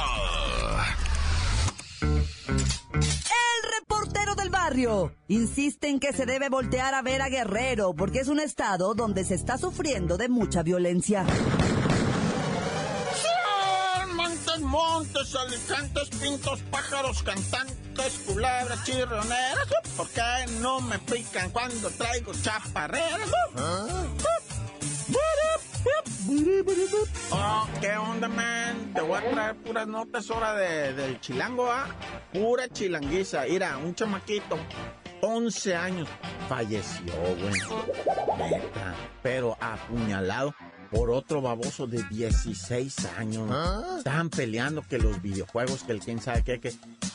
El 2.01 3.79
reportero 3.79 4.35
del 4.35 4.49
barrio 4.49 5.15
insiste 5.27 5.87
en 5.87 5.99
que 5.99 6.11
se 6.11 6.25
debe 6.25 6.49
voltear 6.49 6.93
a 6.93 7.01
ver 7.01 7.21
a 7.21 7.29
Guerrero 7.29 7.93
porque 7.93 8.19
es 8.19 8.27
un 8.27 8.39
estado 8.39 8.93
donde 8.93 9.23
se 9.23 9.35
está 9.35 9.57
sufriendo 9.57 10.17
de 10.17 10.27
mucha 10.27 10.63
violencia. 10.63 11.25
Montes, 14.15 14.59
montes, 14.59 15.35
alicantes, 15.35 16.09
pintos, 16.19 16.59
pájaros, 16.69 17.23
cantantes, 17.23 18.21
culebras, 18.25 18.83
chirroneras. 18.83 19.67
¿Por 19.95 20.09
qué 20.09 20.45
no 20.59 20.81
me 20.81 20.99
pican 20.99 21.49
cuando 21.51 21.89
traigo 21.91 22.33
chaparreras? 22.33 23.29
Oh, 27.31 27.67
¿qué 27.79 27.95
onda, 27.95 28.27
man? 28.27 28.91
Te 28.93 29.01
voy 29.01 29.17
a 29.17 29.29
traer 29.29 29.55
puras 29.57 29.87
notas 29.87 30.29
hora 30.31 30.55
de, 30.55 30.93
del 30.93 31.19
chilango, 31.19 31.71
¿ah? 31.71 31.87
Pura 32.31 32.67
chilanguiza. 32.67 33.45
Mira, 33.47 33.77
un 33.77 33.93
chamaquito, 33.93 34.57
11 35.21 35.75
años, 35.75 36.09
falleció, 36.49 37.13
güey. 37.13 38.49
Neta, 38.49 38.95
pero 39.21 39.57
apuñalado 39.59 40.55
por 40.93 41.09
otro 41.09 41.41
baboso 41.41 41.87
de 41.87 42.03
16 42.03 43.05
años. 43.17 43.49
Estaban 43.97 44.29
peleando 44.29 44.83
que 44.83 44.99
los 44.99 45.21
videojuegos, 45.21 45.83
que 45.83 45.91
el 45.91 45.99
quién 45.99 46.21
sabe 46.21 46.43
qué, 46.43 46.59
que... 46.59 46.73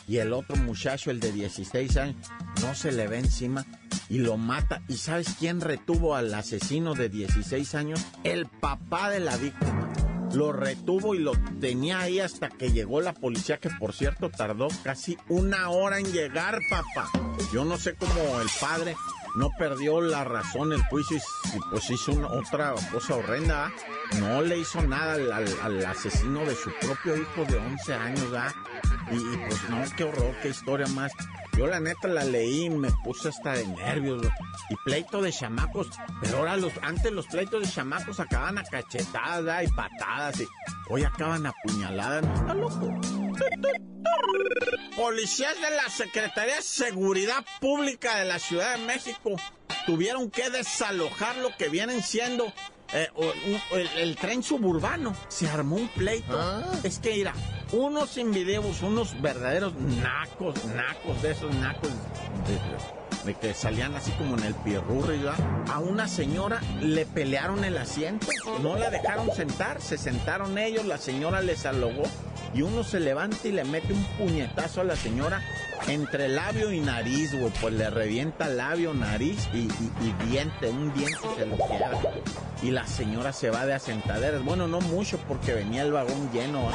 Y 0.08 0.18
el 0.18 0.32
otro 0.32 0.56
muchacho, 0.56 1.10
el 1.10 1.20
de 1.20 1.32
16 1.32 1.96
años, 1.98 2.16
no 2.62 2.74
se 2.74 2.92
le 2.92 3.06
ve 3.06 3.18
encima 3.18 3.64
y 4.08 4.18
lo 4.18 4.36
mata. 4.36 4.82
¿Y 4.88 4.96
sabes 4.96 5.36
quién 5.38 5.60
retuvo 5.60 6.16
al 6.16 6.32
asesino 6.34 6.94
de 6.94 7.08
16 7.08 7.74
años? 7.74 8.04
El 8.24 8.46
papá 8.46 9.10
de 9.10 9.20
la 9.20 9.36
víctima. 9.36 9.92
lo 10.32 10.52
retuvo 10.52 11.14
y 11.14 11.18
lo 11.18 11.32
tenía 11.60 12.00
ahí 12.00 12.20
hasta 12.20 12.48
que 12.50 12.70
llegó 12.70 13.00
la 13.00 13.14
policía, 13.14 13.58
que 13.58 13.70
por 13.70 13.94
cierto 13.94 14.28
tardó 14.30 14.68
casi 14.82 15.16
una 15.28 15.70
hora 15.70 15.98
en 15.98 16.12
llegar, 16.12 16.58
papá. 16.68 17.10
Yo 17.52 17.64
no 17.64 17.78
sé 17.78 17.94
cómo 17.94 18.40
el 18.40 18.48
padre 18.60 18.94
no 19.38 19.50
perdió 19.56 20.00
la 20.00 20.24
razón 20.24 20.72
el 20.72 20.82
juicio 20.82 21.16
y, 21.16 21.60
pues 21.70 21.88
hizo 21.90 22.12
una, 22.12 22.26
otra 22.26 22.74
cosa 22.92 23.14
horrenda. 23.14 23.72
No 24.18 24.42
le 24.42 24.58
hizo 24.58 24.82
nada 24.82 25.14
al, 25.14 25.86
asesino 25.86 26.44
de 26.44 26.56
su 26.56 26.72
propio 26.80 27.16
hijo 27.16 27.44
de 27.44 27.56
11 27.56 27.94
años, 27.94 28.26
¿ah? 28.36 28.52
Y, 29.10 29.36
pues 29.36 29.70
no, 29.70 29.96
qué 29.96 30.04
horror, 30.04 30.34
qué 30.42 30.48
historia 30.48 30.86
más. 30.88 31.12
Yo 31.56 31.66
la 31.66 31.80
neta 31.80 32.08
la 32.08 32.24
leí 32.24 32.66
y 32.66 32.70
me 32.70 32.90
puse 33.04 33.28
hasta 33.28 33.52
de 33.52 33.66
nervios. 33.66 34.26
Y 34.70 34.76
pleito 34.84 35.22
de 35.22 35.32
chamacos. 35.32 35.88
Pero 36.22 36.38
ahora 36.38 36.56
los, 36.56 36.72
antes 36.82 37.10
los 37.12 37.26
pleitos 37.26 37.62
de 37.62 37.68
chamacos 37.68 38.20
acaban 38.20 38.58
a 38.58 38.64
cachetadas 38.64 39.64
y 39.64 39.68
patadas. 39.68 40.40
Y 40.40 40.46
hoy 40.90 41.04
acaban 41.04 41.46
a 41.46 41.52
puñaladas. 41.64 42.24
¿No 42.24 42.34
está 42.34 42.54
loco? 42.54 43.00
Policías 44.96 45.54
de 45.60 45.76
la 45.76 45.88
Secretaría 45.88 46.56
de 46.56 46.62
Seguridad 46.62 47.44
Pública 47.60 48.16
de 48.18 48.24
la 48.24 48.38
Ciudad 48.38 48.76
de 48.76 48.84
México 48.84 49.36
tuvieron 49.86 50.30
que 50.30 50.50
desalojar 50.50 51.36
lo 51.38 51.56
que 51.56 51.68
vienen 51.68 52.02
siendo 52.02 52.52
eh, 52.92 53.08
el, 53.96 54.16
tren 54.16 54.42
suburbano. 54.42 55.14
Se 55.28 55.48
armó 55.48 55.76
un 55.76 55.88
pleito. 55.88 56.38
Ah. 56.38 56.64
Es 56.82 56.98
que, 56.98 57.14
mira, 57.14 57.34
unos 57.72 58.16
invidios, 58.16 58.82
unos 58.82 59.20
verdaderos 59.20 59.74
nacos, 59.74 60.64
nacos 60.66 61.22
de 61.22 61.32
esos 61.32 61.54
nacos 61.56 61.90
de, 63.24 63.34
que 63.34 63.52
salían 63.52 63.94
así 63.94 64.10
como 64.12 64.38
en 64.38 64.44
el 64.44 64.54
pierrurri, 64.54 65.20
A 65.70 65.78
una 65.80 66.08
señora 66.08 66.62
le 66.80 67.04
pelearon 67.04 67.62
el 67.64 67.76
asiento, 67.76 68.26
no 68.62 68.76
la 68.76 68.88
dejaron 68.88 69.30
sentar, 69.34 69.82
se 69.82 69.98
sentaron 69.98 70.56
ellos, 70.56 70.86
la 70.86 70.96
señora 70.96 71.42
les 71.42 71.66
alogó 71.66 72.04
y 72.54 72.62
uno 72.62 72.82
se 72.82 73.00
levanta 73.00 73.48
y 73.48 73.52
le 73.52 73.64
mete 73.64 73.92
un 73.92 74.04
puñetazo 74.16 74.80
a 74.80 74.84
la 74.84 74.96
señora 74.96 75.42
entre 75.86 76.28
labio 76.28 76.72
y 76.72 76.80
nariz, 76.80 77.32
güey, 77.34 77.52
pues 77.60 77.74
le 77.74 77.88
revienta 77.90 78.48
labio, 78.48 78.94
nariz 78.94 79.48
y, 79.52 79.68
diente, 80.26 80.68
un 80.68 80.92
diente 80.92 81.18
se 81.36 81.46
lo 81.46 81.56
queda. 81.56 81.90
Y 82.62 82.70
la 82.70 82.86
señora 82.86 83.32
se 83.32 83.50
va 83.50 83.64
de 83.64 83.74
asentaderas. 83.74 84.44
Bueno, 84.44 84.66
no 84.66 84.80
mucho 84.80 85.18
porque 85.28 85.54
venía 85.54 85.82
el 85.82 85.92
vagón 85.92 86.30
lleno. 86.32 86.70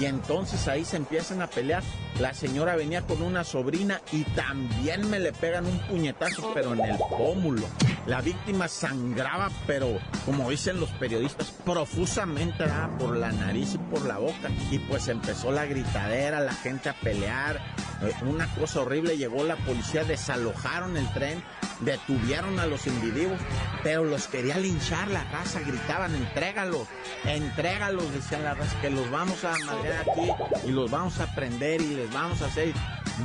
Y 0.00 0.06
entonces 0.06 0.66
ahí 0.66 0.84
se 0.84 0.96
empiezan 0.96 1.40
a 1.40 1.46
pelear. 1.46 1.82
La 2.20 2.34
señora 2.34 2.76
venía 2.76 3.02
con 3.02 3.22
una 3.22 3.44
sobrina 3.44 4.00
y 4.12 4.24
también 4.24 5.08
me 5.08 5.20
le 5.20 5.32
pegan 5.32 5.66
un 5.66 5.78
puñetazo, 5.80 6.52
pero 6.52 6.74
en 6.74 6.80
el 6.80 6.98
pómulo. 6.98 7.66
La 8.06 8.20
víctima 8.20 8.68
sangraba, 8.68 9.50
pero 9.66 9.98
como 10.26 10.50
dicen 10.50 10.80
los 10.80 10.90
periodistas, 10.90 11.52
profusamente 11.64 12.64
por 12.98 13.16
la 13.16 13.32
nariz 13.32 13.74
y 13.74 13.78
por 13.78 14.04
la 14.04 14.18
boca. 14.18 14.50
Y 14.70 14.78
pues 14.80 15.08
empezó 15.08 15.52
la 15.52 15.64
gritadera, 15.64 16.40
la 16.40 16.54
gente 16.54 16.88
a 16.88 16.94
pelear. 16.94 17.60
Eh, 18.02 18.12
una 18.26 18.46
cosa 18.54 18.80
horrible, 18.80 19.16
llegó 19.16 19.44
la 19.44 19.56
policía, 19.56 20.04
desalojaron 20.04 20.96
el 20.96 21.08
tren 21.12 21.42
detuvieron 21.80 22.58
a 22.58 22.66
los 22.66 22.86
individuos, 22.86 23.40
pero 23.82 24.04
los 24.04 24.26
quería 24.26 24.58
linchar 24.58 25.08
la 25.08 25.24
raza, 25.24 25.60
gritaban, 25.60 26.14
entrégalos, 26.14 26.86
entrégalos, 27.24 28.12
decían 28.12 28.44
la 28.44 28.54
raza, 28.54 28.80
que 28.80 28.90
los 28.90 29.10
vamos 29.10 29.44
a 29.44 29.56
madrear 29.58 30.08
aquí 30.08 30.30
y 30.66 30.70
los 30.70 30.90
vamos 30.90 31.18
a 31.20 31.34
prender 31.34 31.80
y 31.80 31.94
les 31.94 32.12
vamos 32.12 32.42
a 32.42 32.46
hacer. 32.46 32.74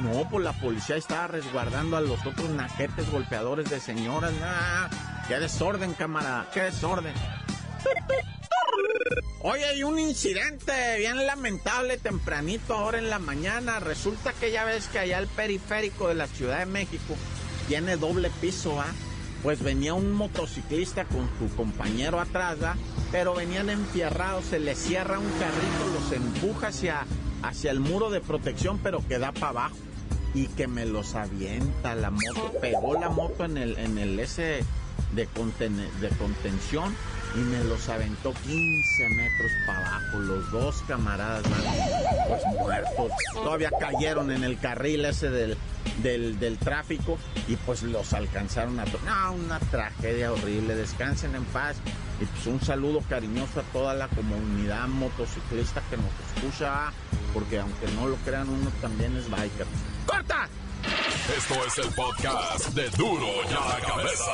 No, 0.03 0.27
pues 0.29 0.43
la 0.43 0.53
policía 0.53 0.97
estaba 0.97 1.27
resguardando 1.27 1.97
a 1.97 2.01
los 2.01 2.25
otros 2.25 2.49
naquetes 2.49 3.09
golpeadores 3.09 3.69
de 3.69 3.79
señoras. 3.79 4.31
¡Ah! 4.43 4.89
¡Qué 5.27 5.39
desorden, 5.39 5.93
camarada! 5.93 6.47
¡Qué 6.53 6.61
desorden! 6.61 7.13
Oye, 9.41 9.65
hay 9.65 9.83
un 9.83 9.97
incidente 9.97 10.97
bien 10.97 11.25
lamentable 11.25 11.97
tempranito 11.97 12.75
ahora 12.75 12.97
en 12.97 13.09
la 13.09 13.19
mañana. 13.19 13.79
Resulta 13.79 14.33
que 14.33 14.51
ya 14.51 14.65
ves 14.65 14.87
que 14.87 14.99
allá 14.99 15.17
el 15.17 15.27
periférico 15.27 16.09
de 16.09 16.15
la 16.15 16.27
Ciudad 16.27 16.59
de 16.59 16.65
México 16.65 17.15
tiene 17.69 17.97
doble 17.97 18.31
piso, 18.41 18.81
¿ah? 18.81 18.91
Pues 19.43 19.61
venía 19.61 19.93
un 19.93 20.11
motociclista 20.11 21.05
con 21.05 21.29
su 21.37 21.55
compañero 21.55 22.19
atrás, 22.19 22.57
¿ah? 22.63 22.75
Pero 23.11 23.35
venían 23.35 23.69
enfierrados, 23.69 24.45
se 24.45 24.59
les 24.59 24.77
cierra 24.77 25.19
un 25.19 25.29
carrito, 25.33 25.93
los 25.93 26.11
empuja 26.11 26.67
hacia, 26.69 27.05
hacia 27.43 27.69
el 27.69 27.79
muro 27.79 28.09
de 28.09 28.21
protección, 28.21 28.79
pero 28.79 29.07
queda 29.07 29.31
para 29.31 29.49
abajo. 29.49 29.77
Y 30.33 30.47
que 30.47 30.67
me 30.67 30.85
los 30.85 31.13
avienta 31.13 31.93
la 31.93 32.09
moto, 32.09 32.53
pegó 32.59 32.95
la 32.99 33.09
moto 33.09 33.45
en 33.45 33.57
el, 33.57 33.77
en 33.77 33.99
el 33.99 34.17
de, 34.17 34.25
de 35.13 35.27
contención 35.27 36.95
y 37.35 37.39
me 37.39 37.63
los 37.63 37.87
aventó 37.89 38.33
15 38.33 39.09
metros 39.09 39.51
para 39.65 39.79
abajo. 39.79 40.19
Los 40.19 40.51
dos 40.51 40.83
camaradas, 40.87 41.43
pues 42.27 42.41
muertos. 42.59 43.11
Todavía 43.33 43.71
cayeron 43.79 44.31
en 44.31 44.43
el 44.43 44.59
carril 44.59 45.05
ese 45.05 45.29
del, 45.29 45.57
del, 46.01 46.57
tráfico 46.57 47.17
y 47.47 47.55
pues 47.55 47.83
los 47.83 48.13
alcanzaron 48.13 48.79
a... 48.79 48.85
No, 48.85 49.33
una 49.33 49.59
tragedia 49.59 50.31
horrible. 50.31 50.75
Descansen 50.75 51.35
en 51.35 51.45
paz. 51.45 51.77
Y 52.19 52.25
pues 52.25 52.47
un 52.47 52.61
saludo 52.61 53.01
cariñoso 53.07 53.61
a 53.61 53.63
toda 53.71 53.93
la 53.93 54.07
comunidad 54.09 54.87
motociclista 54.87 55.81
que 55.89 55.95
nos 55.95 56.11
escucha, 56.35 56.91
porque 57.33 57.59
aunque 57.59 57.87
no 57.95 58.07
lo 58.07 58.17
crean, 58.17 58.49
uno 58.49 58.69
también 58.81 59.15
es 59.15 59.29
biker. 59.29 59.67
¡Corta! 60.05 60.49
Esto 61.37 61.65
es 61.65 61.77
el 61.77 61.93
podcast 61.93 62.69
de 62.69 62.89
Duro 62.89 63.27
ya 63.49 63.59
la 63.59 63.79
cabeza. 63.87 64.31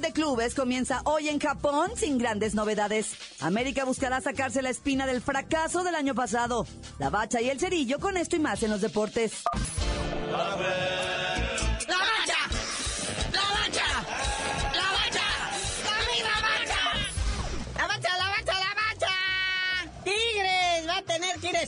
De 0.00 0.12
Clubes 0.12 0.54
comienza 0.54 1.00
hoy 1.04 1.28
en 1.28 1.38
Japón 1.38 1.90
sin 1.96 2.18
grandes 2.18 2.54
novedades. 2.54 3.14
América 3.40 3.84
buscará 3.84 4.20
sacarse 4.20 4.62
la 4.62 4.70
espina 4.70 5.06
del 5.06 5.22
fracaso 5.22 5.84
del 5.84 5.94
año 5.94 6.14
pasado. 6.14 6.66
La 6.98 7.10
bacha 7.10 7.40
y 7.40 7.50
el 7.50 7.58
cerillo 7.58 7.98
con 7.98 8.16
esto 8.16 8.36
y 8.36 8.40
más 8.40 8.62
en 8.62 8.70
los 8.70 8.80
deportes. 8.80 9.44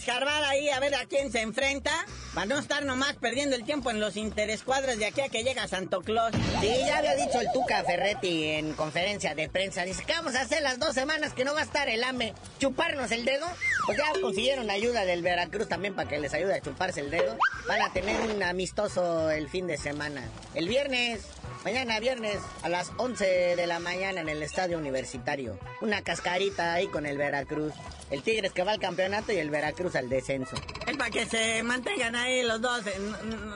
escarbar 0.09 0.45
ahí 0.45 0.71
a 0.71 0.81
ver 0.81 0.95
a 0.95 1.05
quién 1.07 1.31
se 1.31 1.43
enfrenta. 1.43 1.93
Para 2.39 2.47
no 2.47 2.59
estar 2.61 2.85
nomás 2.85 3.15
perdiendo 3.15 3.57
el 3.57 3.65
tiempo 3.65 3.91
en 3.91 3.99
los 3.99 4.17
interescuadras 4.17 4.97
de 4.97 5.07
aquí 5.07 5.23
a 5.23 5.29
que 5.29 5.43
llega 5.43 5.67
Santo 5.67 6.03
Claus. 6.03 6.31
Sí, 6.61 6.69
ya 6.87 6.99
había 6.99 7.17
dicho 7.17 7.41
el 7.41 7.51
Tuca 7.53 7.83
Ferretti 7.83 8.45
en 8.45 8.75
conferencia 8.75 9.35
de 9.35 9.49
prensa. 9.49 9.83
Dice, 9.83 10.05
¿qué 10.07 10.13
vamos 10.13 10.37
a 10.37 10.43
hacer 10.43 10.63
las 10.63 10.79
dos 10.79 10.95
semanas 10.95 11.33
que 11.33 11.45
no 11.45 11.53
va 11.53 11.63
a 11.63 11.65
estar 11.65 11.89
el 11.89 12.05
AME? 12.05 12.35
¿Chuparnos 12.61 13.11
el 13.11 13.25
dedo? 13.25 13.45
Pues 13.87 13.99
ya 13.99 14.05
consiguieron 14.21 14.71
ayuda 14.71 15.05
del 15.05 15.23
Veracruz 15.23 15.67
también 15.67 15.97
para 15.97 16.09
que 16.09 16.21
les 16.21 16.33
ayude 16.33 16.55
a 16.55 16.61
chuparse 16.61 17.01
el 17.01 17.11
dedo. 17.11 17.37
Van 17.67 17.83
a 17.83 17.93
tener 17.93 18.21
un 18.21 18.41
amistoso 18.41 19.33
el 19.33 19.49
fin 19.49 19.67
de 19.67 19.77
semana. 19.77 20.23
El 20.55 20.69
viernes 20.69 21.23
Mañana 21.69 22.01
viernes 22.01 22.39
a 22.63 22.71
las 22.71 22.93
11 22.97 23.27
de 23.55 23.67
la 23.67 23.79
mañana 23.79 24.23
en 24.23 24.31
el 24.31 24.43
estadio 24.43 24.79
universitario. 24.79 25.59
Una 25.83 26.01
cascarita 26.01 26.73
ahí 26.73 26.87
con 26.87 27.05
el 27.05 27.19
Veracruz. 27.19 27.75
El 28.11 28.23
Tigres 28.23 28.53
que 28.53 28.63
va 28.63 28.73
al 28.73 28.81
campeonato 28.81 29.33
y 29.33 29.37
el 29.37 29.51
Veracruz 29.51 29.95
al 29.95 30.09
descenso. 30.09 30.57
Es 30.87 30.97
para 30.97 31.11
que 31.11 31.27
se 31.27 31.63
mantengan 31.63 32.17
ahí 32.17 32.43
los 32.43 32.63
dos, 32.63 32.87
eh, 32.87 32.99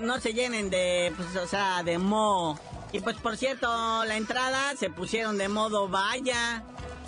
no, 0.03 0.21
se 0.21 0.35
llenen 0.35 0.69
de, 0.69 1.11
pues, 1.17 1.35
o 1.37 1.47
sea, 1.47 1.83
de 1.85 1.97
mo. 1.97 2.61
Y 2.93 3.01
pues 3.01 3.17
por 3.17 3.39
cierto, 3.39 4.05
la 4.05 4.19
entrada 4.19 4.77
se 4.77 4.91
pusieron 4.91 5.39
de 5.39 5.49
modo 5.49 5.89
vaya. 5.89 6.65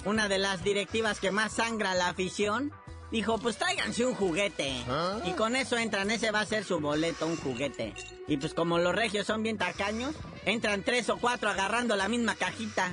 Una 0.07 0.27
de 0.29 0.39
las 0.39 0.65
directivas 0.65 1.21
que 1.21 1.31
más 1.31 1.53
sangra 1.53 1.95
la 1.95 2.09
afición 2.09 2.73
dijo, 3.15 3.39
pues 3.39 3.57
tráiganse 3.57 4.05
un 4.05 4.17
juguete. 4.17 4.75
¿Ah? 4.89 5.21
Y 5.25 5.31
con 5.35 5.55
eso 5.55 5.79
entran, 5.79 6.11
ese 6.11 6.33
va 6.33 6.41
a 6.41 6.47
ser 6.47 6.65
su 6.65 6.81
boleto, 6.81 7.27
un 7.27 7.37
juguete. 7.37 7.95
Y 8.27 8.37
pues 8.39 8.55
como 8.55 8.79
los 8.79 8.93
regios 8.93 9.25
son 9.25 9.45
bien 9.45 9.57
tacaños, 9.57 10.17
entran 10.45 10.83
tres 10.83 11.09
o 11.11 11.19
cuatro 11.19 11.49
agarrando 11.49 11.95
la 11.95 12.09
misma 12.09 12.35
cajita. 12.35 12.93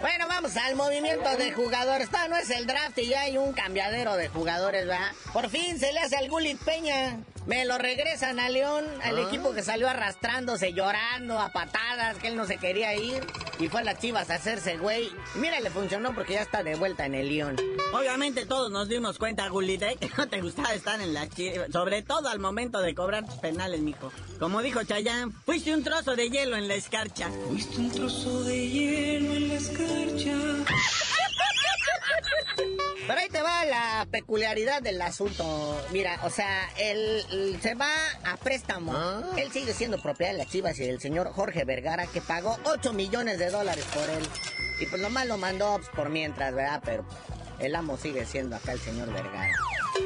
Bueno, 0.00 0.27
vamos 0.40 0.56
al 0.56 0.76
movimiento 0.76 1.36
de 1.36 1.50
jugadores. 1.50 2.04
Esta 2.04 2.28
no 2.28 2.36
es 2.36 2.48
el 2.50 2.64
draft 2.64 2.96
y 2.98 3.08
ya 3.08 3.22
hay 3.22 3.36
un 3.38 3.52
cambiadero 3.52 4.14
de 4.16 4.28
jugadores, 4.28 4.86
¿verdad? 4.86 5.10
Por 5.32 5.50
fin 5.50 5.80
se 5.80 5.92
le 5.92 5.98
hace 5.98 6.16
al 6.16 6.30
Gulit 6.30 6.60
Peña. 6.60 7.18
Me 7.48 7.64
lo 7.64 7.78
regresan 7.78 8.38
a 8.38 8.50
León, 8.50 8.84
al 9.02 9.16
ah. 9.16 9.22
equipo 9.22 9.54
que 9.54 9.62
salió 9.62 9.88
arrastrándose, 9.88 10.74
llorando 10.74 11.40
a 11.40 11.48
patadas, 11.48 12.18
que 12.18 12.28
él 12.28 12.36
no 12.36 12.44
se 12.44 12.58
quería 12.58 12.94
ir. 12.94 13.26
Y 13.58 13.68
fue 13.68 13.80
a 13.80 13.84
las 13.84 13.98
chivas 13.98 14.28
a 14.28 14.34
hacerse 14.34 14.76
güey. 14.76 15.10
mira, 15.34 15.58
le 15.58 15.70
funcionó 15.70 16.14
porque 16.14 16.34
ya 16.34 16.42
está 16.42 16.62
de 16.62 16.76
vuelta 16.76 17.06
en 17.06 17.14
el 17.14 17.28
León. 17.30 17.56
Obviamente 17.94 18.44
todos 18.44 18.70
nos 18.70 18.88
dimos 18.88 19.18
cuenta, 19.18 19.48
Gulite, 19.48 19.96
que 20.00 20.10
no 20.18 20.28
te 20.28 20.42
gustaba 20.42 20.74
estar 20.74 21.00
en 21.00 21.14
la 21.14 21.26
chivas. 21.26 21.72
Sobre 21.72 22.02
todo 22.02 22.28
al 22.28 22.38
momento 22.38 22.80
de 22.80 22.94
cobrar 22.94 23.24
tus 23.24 23.36
penales, 23.36 23.80
mijo. 23.80 24.12
Como 24.38 24.60
dijo 24.60 24.84
Chayán, 24.84 25.32
fuiste 25.32 25.74
un 25.74 25.82
trozo 25.82 26.16
de 26.16 26.28
hielo 26.28 26.54
en 26.54 26.68
la 26.68 26.74
escarcha. 26.74 27.30
Fuiste 27.48 27.78
un 27.78 27.90
trozo 27.90 28.44
de 28.44 28.68
hielo 28.68 29.34
en 29.34 29.48
la 29.48 29.54
escarcha. 29.54 30.27
Pero 33.06 33.20
ahí 33.20 33.28
te 33.30 33.40
va 33.40 33.64
la 33.64 34.06
peculiaridad 34.10 34.82
del 34.82 35.00
asunto. 35.00 35.82
Mira, 35.92 36.20
o 36.24 36.30
sea, 36.30 36.68
él, 36.76 37.58
se 37.62 37.74
va 37.74 37.90
a 38.24 38.36
préstamo. 38.36 38.92
Él 39.38 39.50
sigue 39.50 39.72
siendo 39.72 39.98
propiedad 40.02 40.32
de 40.32 40.38
las 40.38 40.48
Chivas 40.48 40.78
y 40.78 40.86
del 40.86 41.00
señor 41.00 41.32
Jorge 41.32 41.64
Vergara, 41.64 42.06
que 42.06 42.20
pagó 42.20 42.58
8 42.64 42.92
millones 42.92 43.38
de 43.38 43.48
dólares 43.48 43.86
por 43.94 44.10
él. 44.10 44.28
Y 44.80 44.86
pues 44.86 45.00
nomás 45.00 45.26
lo 45.26 45.38
mandó 45.38 45.76
pues, 45.76 45.88
por 45.88 46.10
mientras, 46.10 46.54
¿verdad? 46.54 46.82
Pero 46.84 47.06
el 47.58 47.74
amo 47.74 47.96
sigue 47.96 48.24
siendo 48.24 48.56
acá 48.56 48.72
el 48.72 48.80
señor 48.80 49.12
Vergara. 49.12 49.52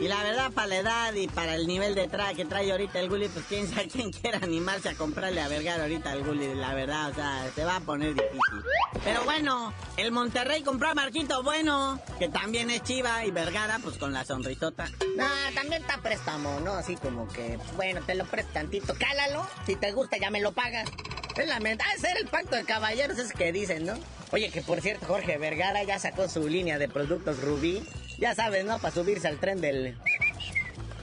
Y 0.00 0.08
la 0.08 0.22
verdad, 0.22 0.50
para 0.52 0.66
la 0.68 0.76
edad 0.76 1.14
y 1.14 1.28
para 1.28 1.54
el 1.54 1.66
nivel 1.66 1.94
de 1.94 2.08
traje 2.08 2.34
que 2.34 2.44
trae 2.44 2.70
ahorita 2.70 2.98
el 2.98 3.08
Gulli, 3.08 3.28
pues 3.28 3.44
quién 3.48 3.68
sabe 3.68 3.88
quién 3.92 4.10
quiera 4.10 4.38
animarse 4.42 4.88
a 4.88 4.94
comprarle 4.94 5.40
a 5.40 5.48
Vergara 5.48 5.82
ahorita 5.82 6.12
al 6.12 6.24
Gulli, 6.24 6.54
la 6.54 6.74
verdad, 6.74 7.10
o 7.10 7.14
sea, 7.14 7.50
se 7.54 7.64
va 7.64 7.76
a 7.76 7.80
poner 7.80 8.14
difícil. 8.14 8.62
Pero 9.04 9.24
bueno, 9.24 9.72
el 9.96 10.12
Monterrey 10.12 10.62
compró 10.62 10.88
a 10.88 10.94
Marquito 10.94 11.42
Bueno, 11.42 12.00
que 12.18 12.28
también 12.28 12.70
es 12.70 12.82
chiva, 12.82 13.24
y 13.24 13.30
Vergara, 13.30 13.78
pues 13.82 13.98
con 13.98 14.12
la 14.12 14.24
sonrisota. 14.24 14.88
Nah, 15.16 15.52
también 15.54 15.82
está 15.82 15.98
préstamo, 15.98 16.60
¿no? 16.60 16.72
Así 16.72 16.96
como 16.96 17.28
que, 17.28 17.58
bueno, 17.76 18.00
te 18.06 18.14
lo 18.14 18.24
presto 18.24 18.52
tantito, 18.52 18.94
cálalo, 18.94 19.46
si 19.66 19.76
te 19.76 19.92
gusta 19.92 20.16
ya 20.18 20.30
me 20.30 20.40
lo 20.40 20.52
pagas. 20.52 20.88
Es 21.36 21.48
la 21.48 21.60
mente, 21.60 21.84
ah, 21.86 22.08
el 22.18 22.28
pacto 22.28 22.56
de 22.56 22.64
caballeros 22.64 23.18
es 23.18 23.32
que 23.32 23.52
dicen, 23.52 23.86
¿no? 23.86 23.94
Oye, 24.32 24.48
que 24.48 24.62
por 24.62 24.80
cierto, 24.80 25.04
Jorge 25.06 25.36
Vergara 25.36 25.82
ya 25.84 25.98
sacó 25.98 26.26
su 26.26 26.48
línea 26.48 26.78
de 26.78 26.88
productos 26.88 27.42
Rubí. 27.42 27.82
Ya 28.18 28.34
sabes, 28.34 28.64
¿no? 28.64 28.78
Para 28.78 28.94
subirse 28.94 29.28
al 29.28 29.38
tren 29.38 29.60
del 29.60 29.94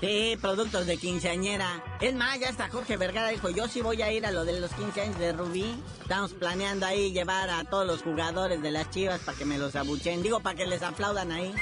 Sí, 0.01 0.37
productos 0.39 0.85
de 0.85 0.95
quinceañera. 0.95 1.83
Es 1.99 2.13
más, 2.15 2.39
ya 2.39 2.49
hasta 2.49 2.69
Jorge 2.69 2.95
Vergara 2.95 3.27
dijo, 3.29 3.49
yo 3.49 3.67
sí 3.67 3.81
voy 3.81 4.01
a 4.01 4.11
ir 4.13 4.25
a 4.25 4.31
lo 4.31 4.45
de 4.45 4.57
los 4.57 4.71
15 4.73 5.01
años 5.01 5.19
de 5.19 5.33
Rubí. 5.33 5.83
Estamos 6.01 6.33
planeando 6.33 6.85
ahí 6.85 7.11
llevar 7.11 7.49
a 7.49 7.65
todos 7.65 7.85
los 7.85 8.01
jugadores 8.01 8.61
de 8.61 8.71
las 8.71 8.89
chivas 8.91 9.19
para 9.19 9.37
que 9.37 9.43
me 9.43 9.57
los 9.57 9.75
abuchen. 9.75 10.23
Digo, 10.23 10.39
para 10.39 10.55
que 10.55 10.65
les 10.65 10.83
aplaudan 10.83 11.33
ahí. 11.33 11.53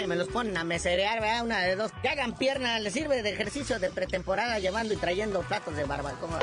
y 0.00 0.06
me 0.06 0.14
los 0.14 0.28
ponen 0.28 0.56
a 0.56 0.64
meserear, 0.64 1.20
¿verdad? 1.20 1.44
Una 1.44 1.58
de 1.60 1.74
dos. 1.74 1.90
Que 2.02 2.08
hagan 2.08 2.36
pierna, 2.36 2.78
les 2.78 2.92
sirve 2.92 3.22
de 3.22 3.30
ejercicio 3.30 3.80
de 3.80 3.90
pretemporada 3.90 4.60
llevando 4.60 4.94
y 4.94 4.96
trayendo 4.96 5.40
platos 5.40 5.74
de 5.74 5.84
barbacoa. 5.84 6.38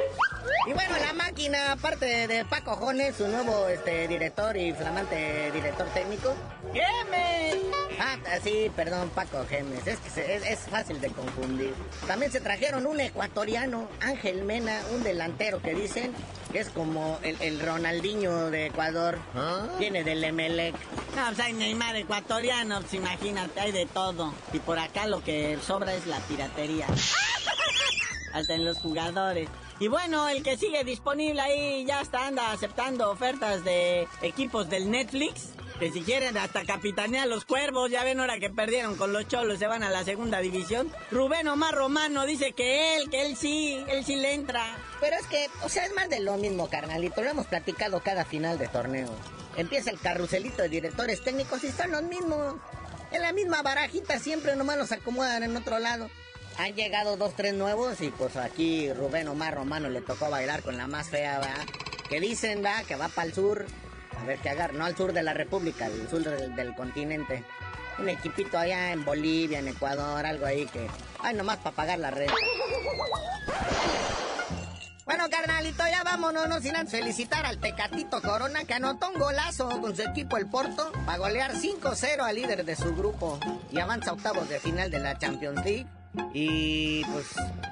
Y 0.67 0.73
bueno, 0.73 0.95
la 0.99 1.13
máquina, 1.13 1.71
aparte 1.71 2.28
de 2.28 2.43
Paco 2.43 2.75
Jones, 2.75 3.15
su 3.15 3.28
nuevo 3.30 3.67
este, 3.69 4.10
director 4.10 4.58
y 4.58 4.73
flamante 4.73 5.52
director 5.54 5.88
técnico. 5.93 6.36
¡Gemes! 6.73 7.88
Ah, 8.00 8.18
sí, 8.42 8.72
perdón, 8.76 9.10
Paco. 9.10 9.42
Es 9.42 10.00
que 10.00 10.36
es, 10.36 10.60
fácil 10.60 11.02
de 11.02 11.10
confundir. 11.10 11.74
También 12.08 12.32
se 12.32 12.40
trajeron 12.40 12.86
un 12.86 13.00
ecuatoriano, 13.00 13.90
Ángel 14.02 14.44
Mena, 14.44 14.82
un 14.94 15.04
delantero 15.04 15.62
que 15.62 15.74
dicen 15.74 16.14
que 16.52 16.60
es 16.60 16.70
como 16.70 17.20
el, 17.22 17.60
Ronaldinho 17.60 18.50
de 18.50 18.68
Ecuador. 18.68 19.20
¿Ah? 19.36 19.68
Viene 19.78 20.04
del 20.04 20.24
Emelec. 20.24 20.76
No, 21.16 21.26
pues 21.28 21.40
hay 21.40 21.54
Neymar 21.54 21.96
ecuatoriano, 21.98 22.80
pues 22.82 22.94
imagínate, 22.94 23.60
hay 23.60 23.72
de 23.72 23.86
todo. 23.86 24.34
Y 24.54 24.60
por 24.60 24.80
acá 24.80 25.06
lo 25.06 25.24
que 25.24 25.58
sobra 25.66 25.94
es 25.94 26.08
la 26.08 26.20
piratería. 26.20 26.88
Hasta 28.34 28.54
en 28.54 28.64
los 28.64 28.78
jugadores. 28.78 29.50
Y 29.80 29.88
bueno, 29.88 30.28
el 30.28 30.44
que 30.44 30.58
sigue 30.58 30.84
disponible 30.84 31.42
ahí 31.42 31.86
ya 31.86 32.02
está 32.02 32.28
anda 32.28 32.52
aceptando 32.52 33.10
ofertas 33.10 33.64
de 33.64 34.08
equipos 34.22 34.70
del 34.70 34.92
Netflix. 34.92 35.50
Que 35.80 35.94
si 35.94 36.02
quieren 36.02 36.38
hasta 36.38 36.65
capitanear 36.65 37.26
los 37.28 37.46
cuervos, 37.46 37.89
ya 37.89 38.04
ven 38.04 38.20
ahora 38.20 38.38
que 38.38 38.50
perdieron 38.50 38.98
con 38.98 39.13
los 39.13 39.30
cholos, 39.30 39.60
se 39.60 39.68
van 39.68 39.82
a 39.82 39.89
la 39.89 40.04
segunda 40.04 40.39
división. 40.39 40.92
Rubén 41.10 41.48
Omar 41.48 41.74
Romano 41.74 42.26
dice 42.26 42.52
que 42.52 42.98
él, 42.98 43.10
que 43.10 43.26
él 43.26 43.38
sí, 43.38 43.82
él 43.88 44.04
sí 44.04 44.18
le 44.18 44.34
entra. 44.34 44.78
Pero 45.00 45.15
es 45.15 45.26
que, 45.28 45.48
o 45.63 45.70
sea, 45.70 45.86
es 45.86 45.96
más 45.96 46.10
de 46.10 46.20
lo 46.20 46.36
mismo, 46.36 46.70
carnalito. 46.70 47.22
Lo 47.22 47.30
hemos 47.30 47.48
platicado 47.48 48.02
cada 48.02 48.26
final 48.26 48.58
de 48.58 48.68
torneo. 48.68 49.10
Empieza 49.56 49.89
el 49.89 50.00
carruselito 50.00 50.62
de 50.62 50.68
directores 50.68 51.24
técnicos 51.24 51.63
y 51.63 51.72
son 51.72 51.92
los 51.92 52.04
mismos. 52.04 52.56
En 53.12 53.22
la 53.22 53.32
misma 53.32 53.62
barajita 53.62 54.20
siempre 54.20 54.58
nomás 54.58 54.78
los 54.78 54.92
acomodan 54.92 55.44
en 55.44 55.56
otro 55.56 55.80
lado. 55.80 56.10
Han 56.58 56.76
llegado 56.76 57.15
dos, 57.15 57.34
tres 57.38 57.54
nuevos 57.54 58.02
y 58.02 58.10
pues 58.10 58.36
aquí 58.36 58.92
Rubén 58.92 59.30
Omar 59.30 59.56
Romano 59.56 59.88
le 59.88 60.02
tocó 60.02 60.30
bailar 60.30 60.62
con 60.62 60.76
la 60.76 60.88
más 60.88 61.08
fea, 61.08 61.39
¿verdad? 61.39 61.65
Que 62.10 62.20
dicen, 62.20 62.65
va, 62.65 62.84
que 62.84 62.98
va 62.98 63.08
para 63.08 63.30
el 63.30 63.34
sur 63.34 63.65
a 64.21 64.25
ver 64.25 64.39
qué 64.39 64.49
agarra, 64.49 64.73
no 64.73 64.86
al 64.86 64.95
sur 64.95 65.13
de 65.13 65.23
la 65.23 65.34
República, 65.34 65.86
al 65.86 66.10
sur 66.10 66.23
del, 66.23 66.75
continente. 66.75 67.43
Un 67.97 68.10
equipito 68.10 68.58
allá 68.58 68.91
en 68.91 69.03
Bolivia, 69.03 69.60
en 69.60 69.67
Ecuador, 69.67 70.25
algo 70.25 70.45
ahí 70.45 70.65
que. 70.67 70.88
Ay, 71.19 71.36
nomás 71.36 71.58
para 71.58 71.75
pagar 71.75 71.99
la 71.99 72.12
red. 72.12 72.29
Bueno, 75.05 75.25
carnalito, 75.29 75.84
ya 75.89 76.03
vámonos, 76.03 76.47
no 76.47 76.62
sin 76.62 76.75
antes 76.75 76.91
felicitar 76.91 77.43
al 77.45 77.58
Tecatito 77.60 78.21
Corona 78.21 78.63
que 78.65 78.75
anotó 78.75 79.10
un 79.10 79.19
golazo 79.19 79.67
con 79.82 79.95
su 79.95 80.03
equipo 80.03 80.38
el 80.38 80.47
Porto 80.47 80.91
para 81.05 81.17
golear 81.17 81.53
5-0 81.55 82.19
al 82.21 82.36
líder 82.36 82.63
de 82.63 82.75
su 82.75 82.95
grupo 82.95 83.39
y 83.71 83.79
avanza 83.79 84.13
octavos 84.13 84.47
de 84.47 84.60
final 84.60 84.91
de 84.91 84.99
la 84.99 85.17
Champions 85.17 85.65
League. 85.65 85.88
Y 86.34 87.04
pues 87.06 87.28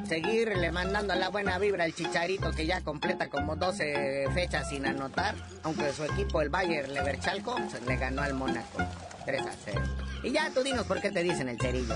seguirle 0.08 0.71
mandando 0.71 1.15
la 1.15 1.30
buena 1.30 1.58
vibra 1.58 1.86
al 1.86 1.93
Chicharito 1.93 2.52
que 2.52 2.65
ya 2.65 2.82
completa 2.82 3.30
como 3.30 3.56
12 3.56 4.28
fechas 4.34 4.69
sin 4.69 4.86
anotar, 4.86 5.36
aunque 5.63 5.91
su 5.91 6.04
equipo 6.04 6.41
el 6.41 6.50
Bayern 6.50 6.93
Leverchalco 6.93 7.56
le 7.88 7.95
ganó 7.97 8.21
al 8.21 8.34
Mónaco 8.34 8.80
3 9.26 9.41
a 9.41 9.52
0. 9.65 9.82
Y 10.23 10.32
ya 10.32 10.50
tú 10.52 10.62
dinos 10.63 10.86
por 10.86 11.02
qué 11.02 11.12
te 11.12 11.23
dicen 11.23 11.50
el 11.50 11.60
cerillo. 11.60 11.95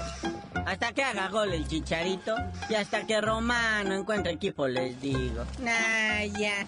Hasta 0.65 0.93
que 0.93 1.03
haga 1.03 1.29
gol 1.29 1.53
el 1.53 1.67
Chicharito 1.67 2.35
y 2.69 2.75
hasta 2.75 3.05
que 3.05 3.19
Romano 3.21 3.93
encuentre 3.95 4.33
equipo 4.33 4.67
les 4.67 4.99
digo. 5.01 5.45
Nah, 5.59 6.23
ya. 6.39 6.65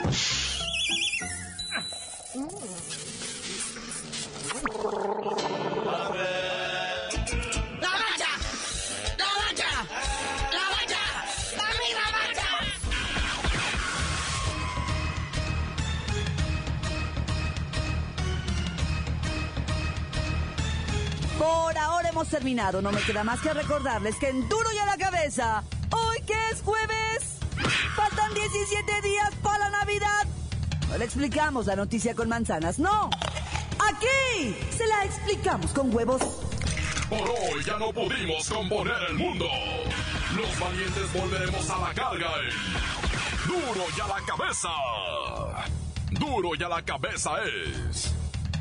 Hemos 22.14 22.28
terminado. 22.28 22.80
No 22.82 22.92
me 22.92 23.02
queda 23.02 23.24
más 23.24 23.42
que 23.42 23.52
recordarles 23.54 24.16
que 24.18 24.30
en 24.30 24.48
Duro 24.48 24.72
y 24.72 24.78
a 24.78 24.86
la 24.86 24.98
Cabeza, 24.98 25.64
hoy 25.90 26.22
que 26.22 26.36
es 26.52 26.62
jueves, 26.62 27.40
faltan 27.96 28.32
17 28.36 29.02
días 29.02 29.32
para 29.42 29.70
la 29.70 29.80
Navidad. 29.80 30.28
No 30.90 30.98
le 31.00 31.06
explicamos 31.06 31.66
la 31.66 31.76
noticia 31.76 32.14
con 32.14 32.30
manzanas, 32.30 32.78
no. 32.78 33.10
Aquí 33.80 34.56
se 34.78 34.86
la 34.86 35.06
explicamos 35.06 35.72
con 35.72 35.94
huevos. 35.94 36.22
Por 37.10 37.22
hoy 37.22 37.64
ya 37.66 37.78
no 37.78 37.92
pudimos 37.92 38.48
componer 38.48 38.96
el 39.10 39.16
mundo. 39.16 39.46
Los 40.36 40.60
valientes 40.60 41.14
volveremos 41.14 41.68
a 41.72 41.80
la 41.80 41.94
carga. 41.96 42.30
Duro 43.48 43.86
y 43.98 44.02
a 44.02 44.08
la 44.08 44.22
cabeza. 44.26 44.70
Duro 46.12 46.50
y 46.60 46.64
a 46.64 46.70
la 46.70 46.82
cabeza 46.84 47.32
es 47.44 48.14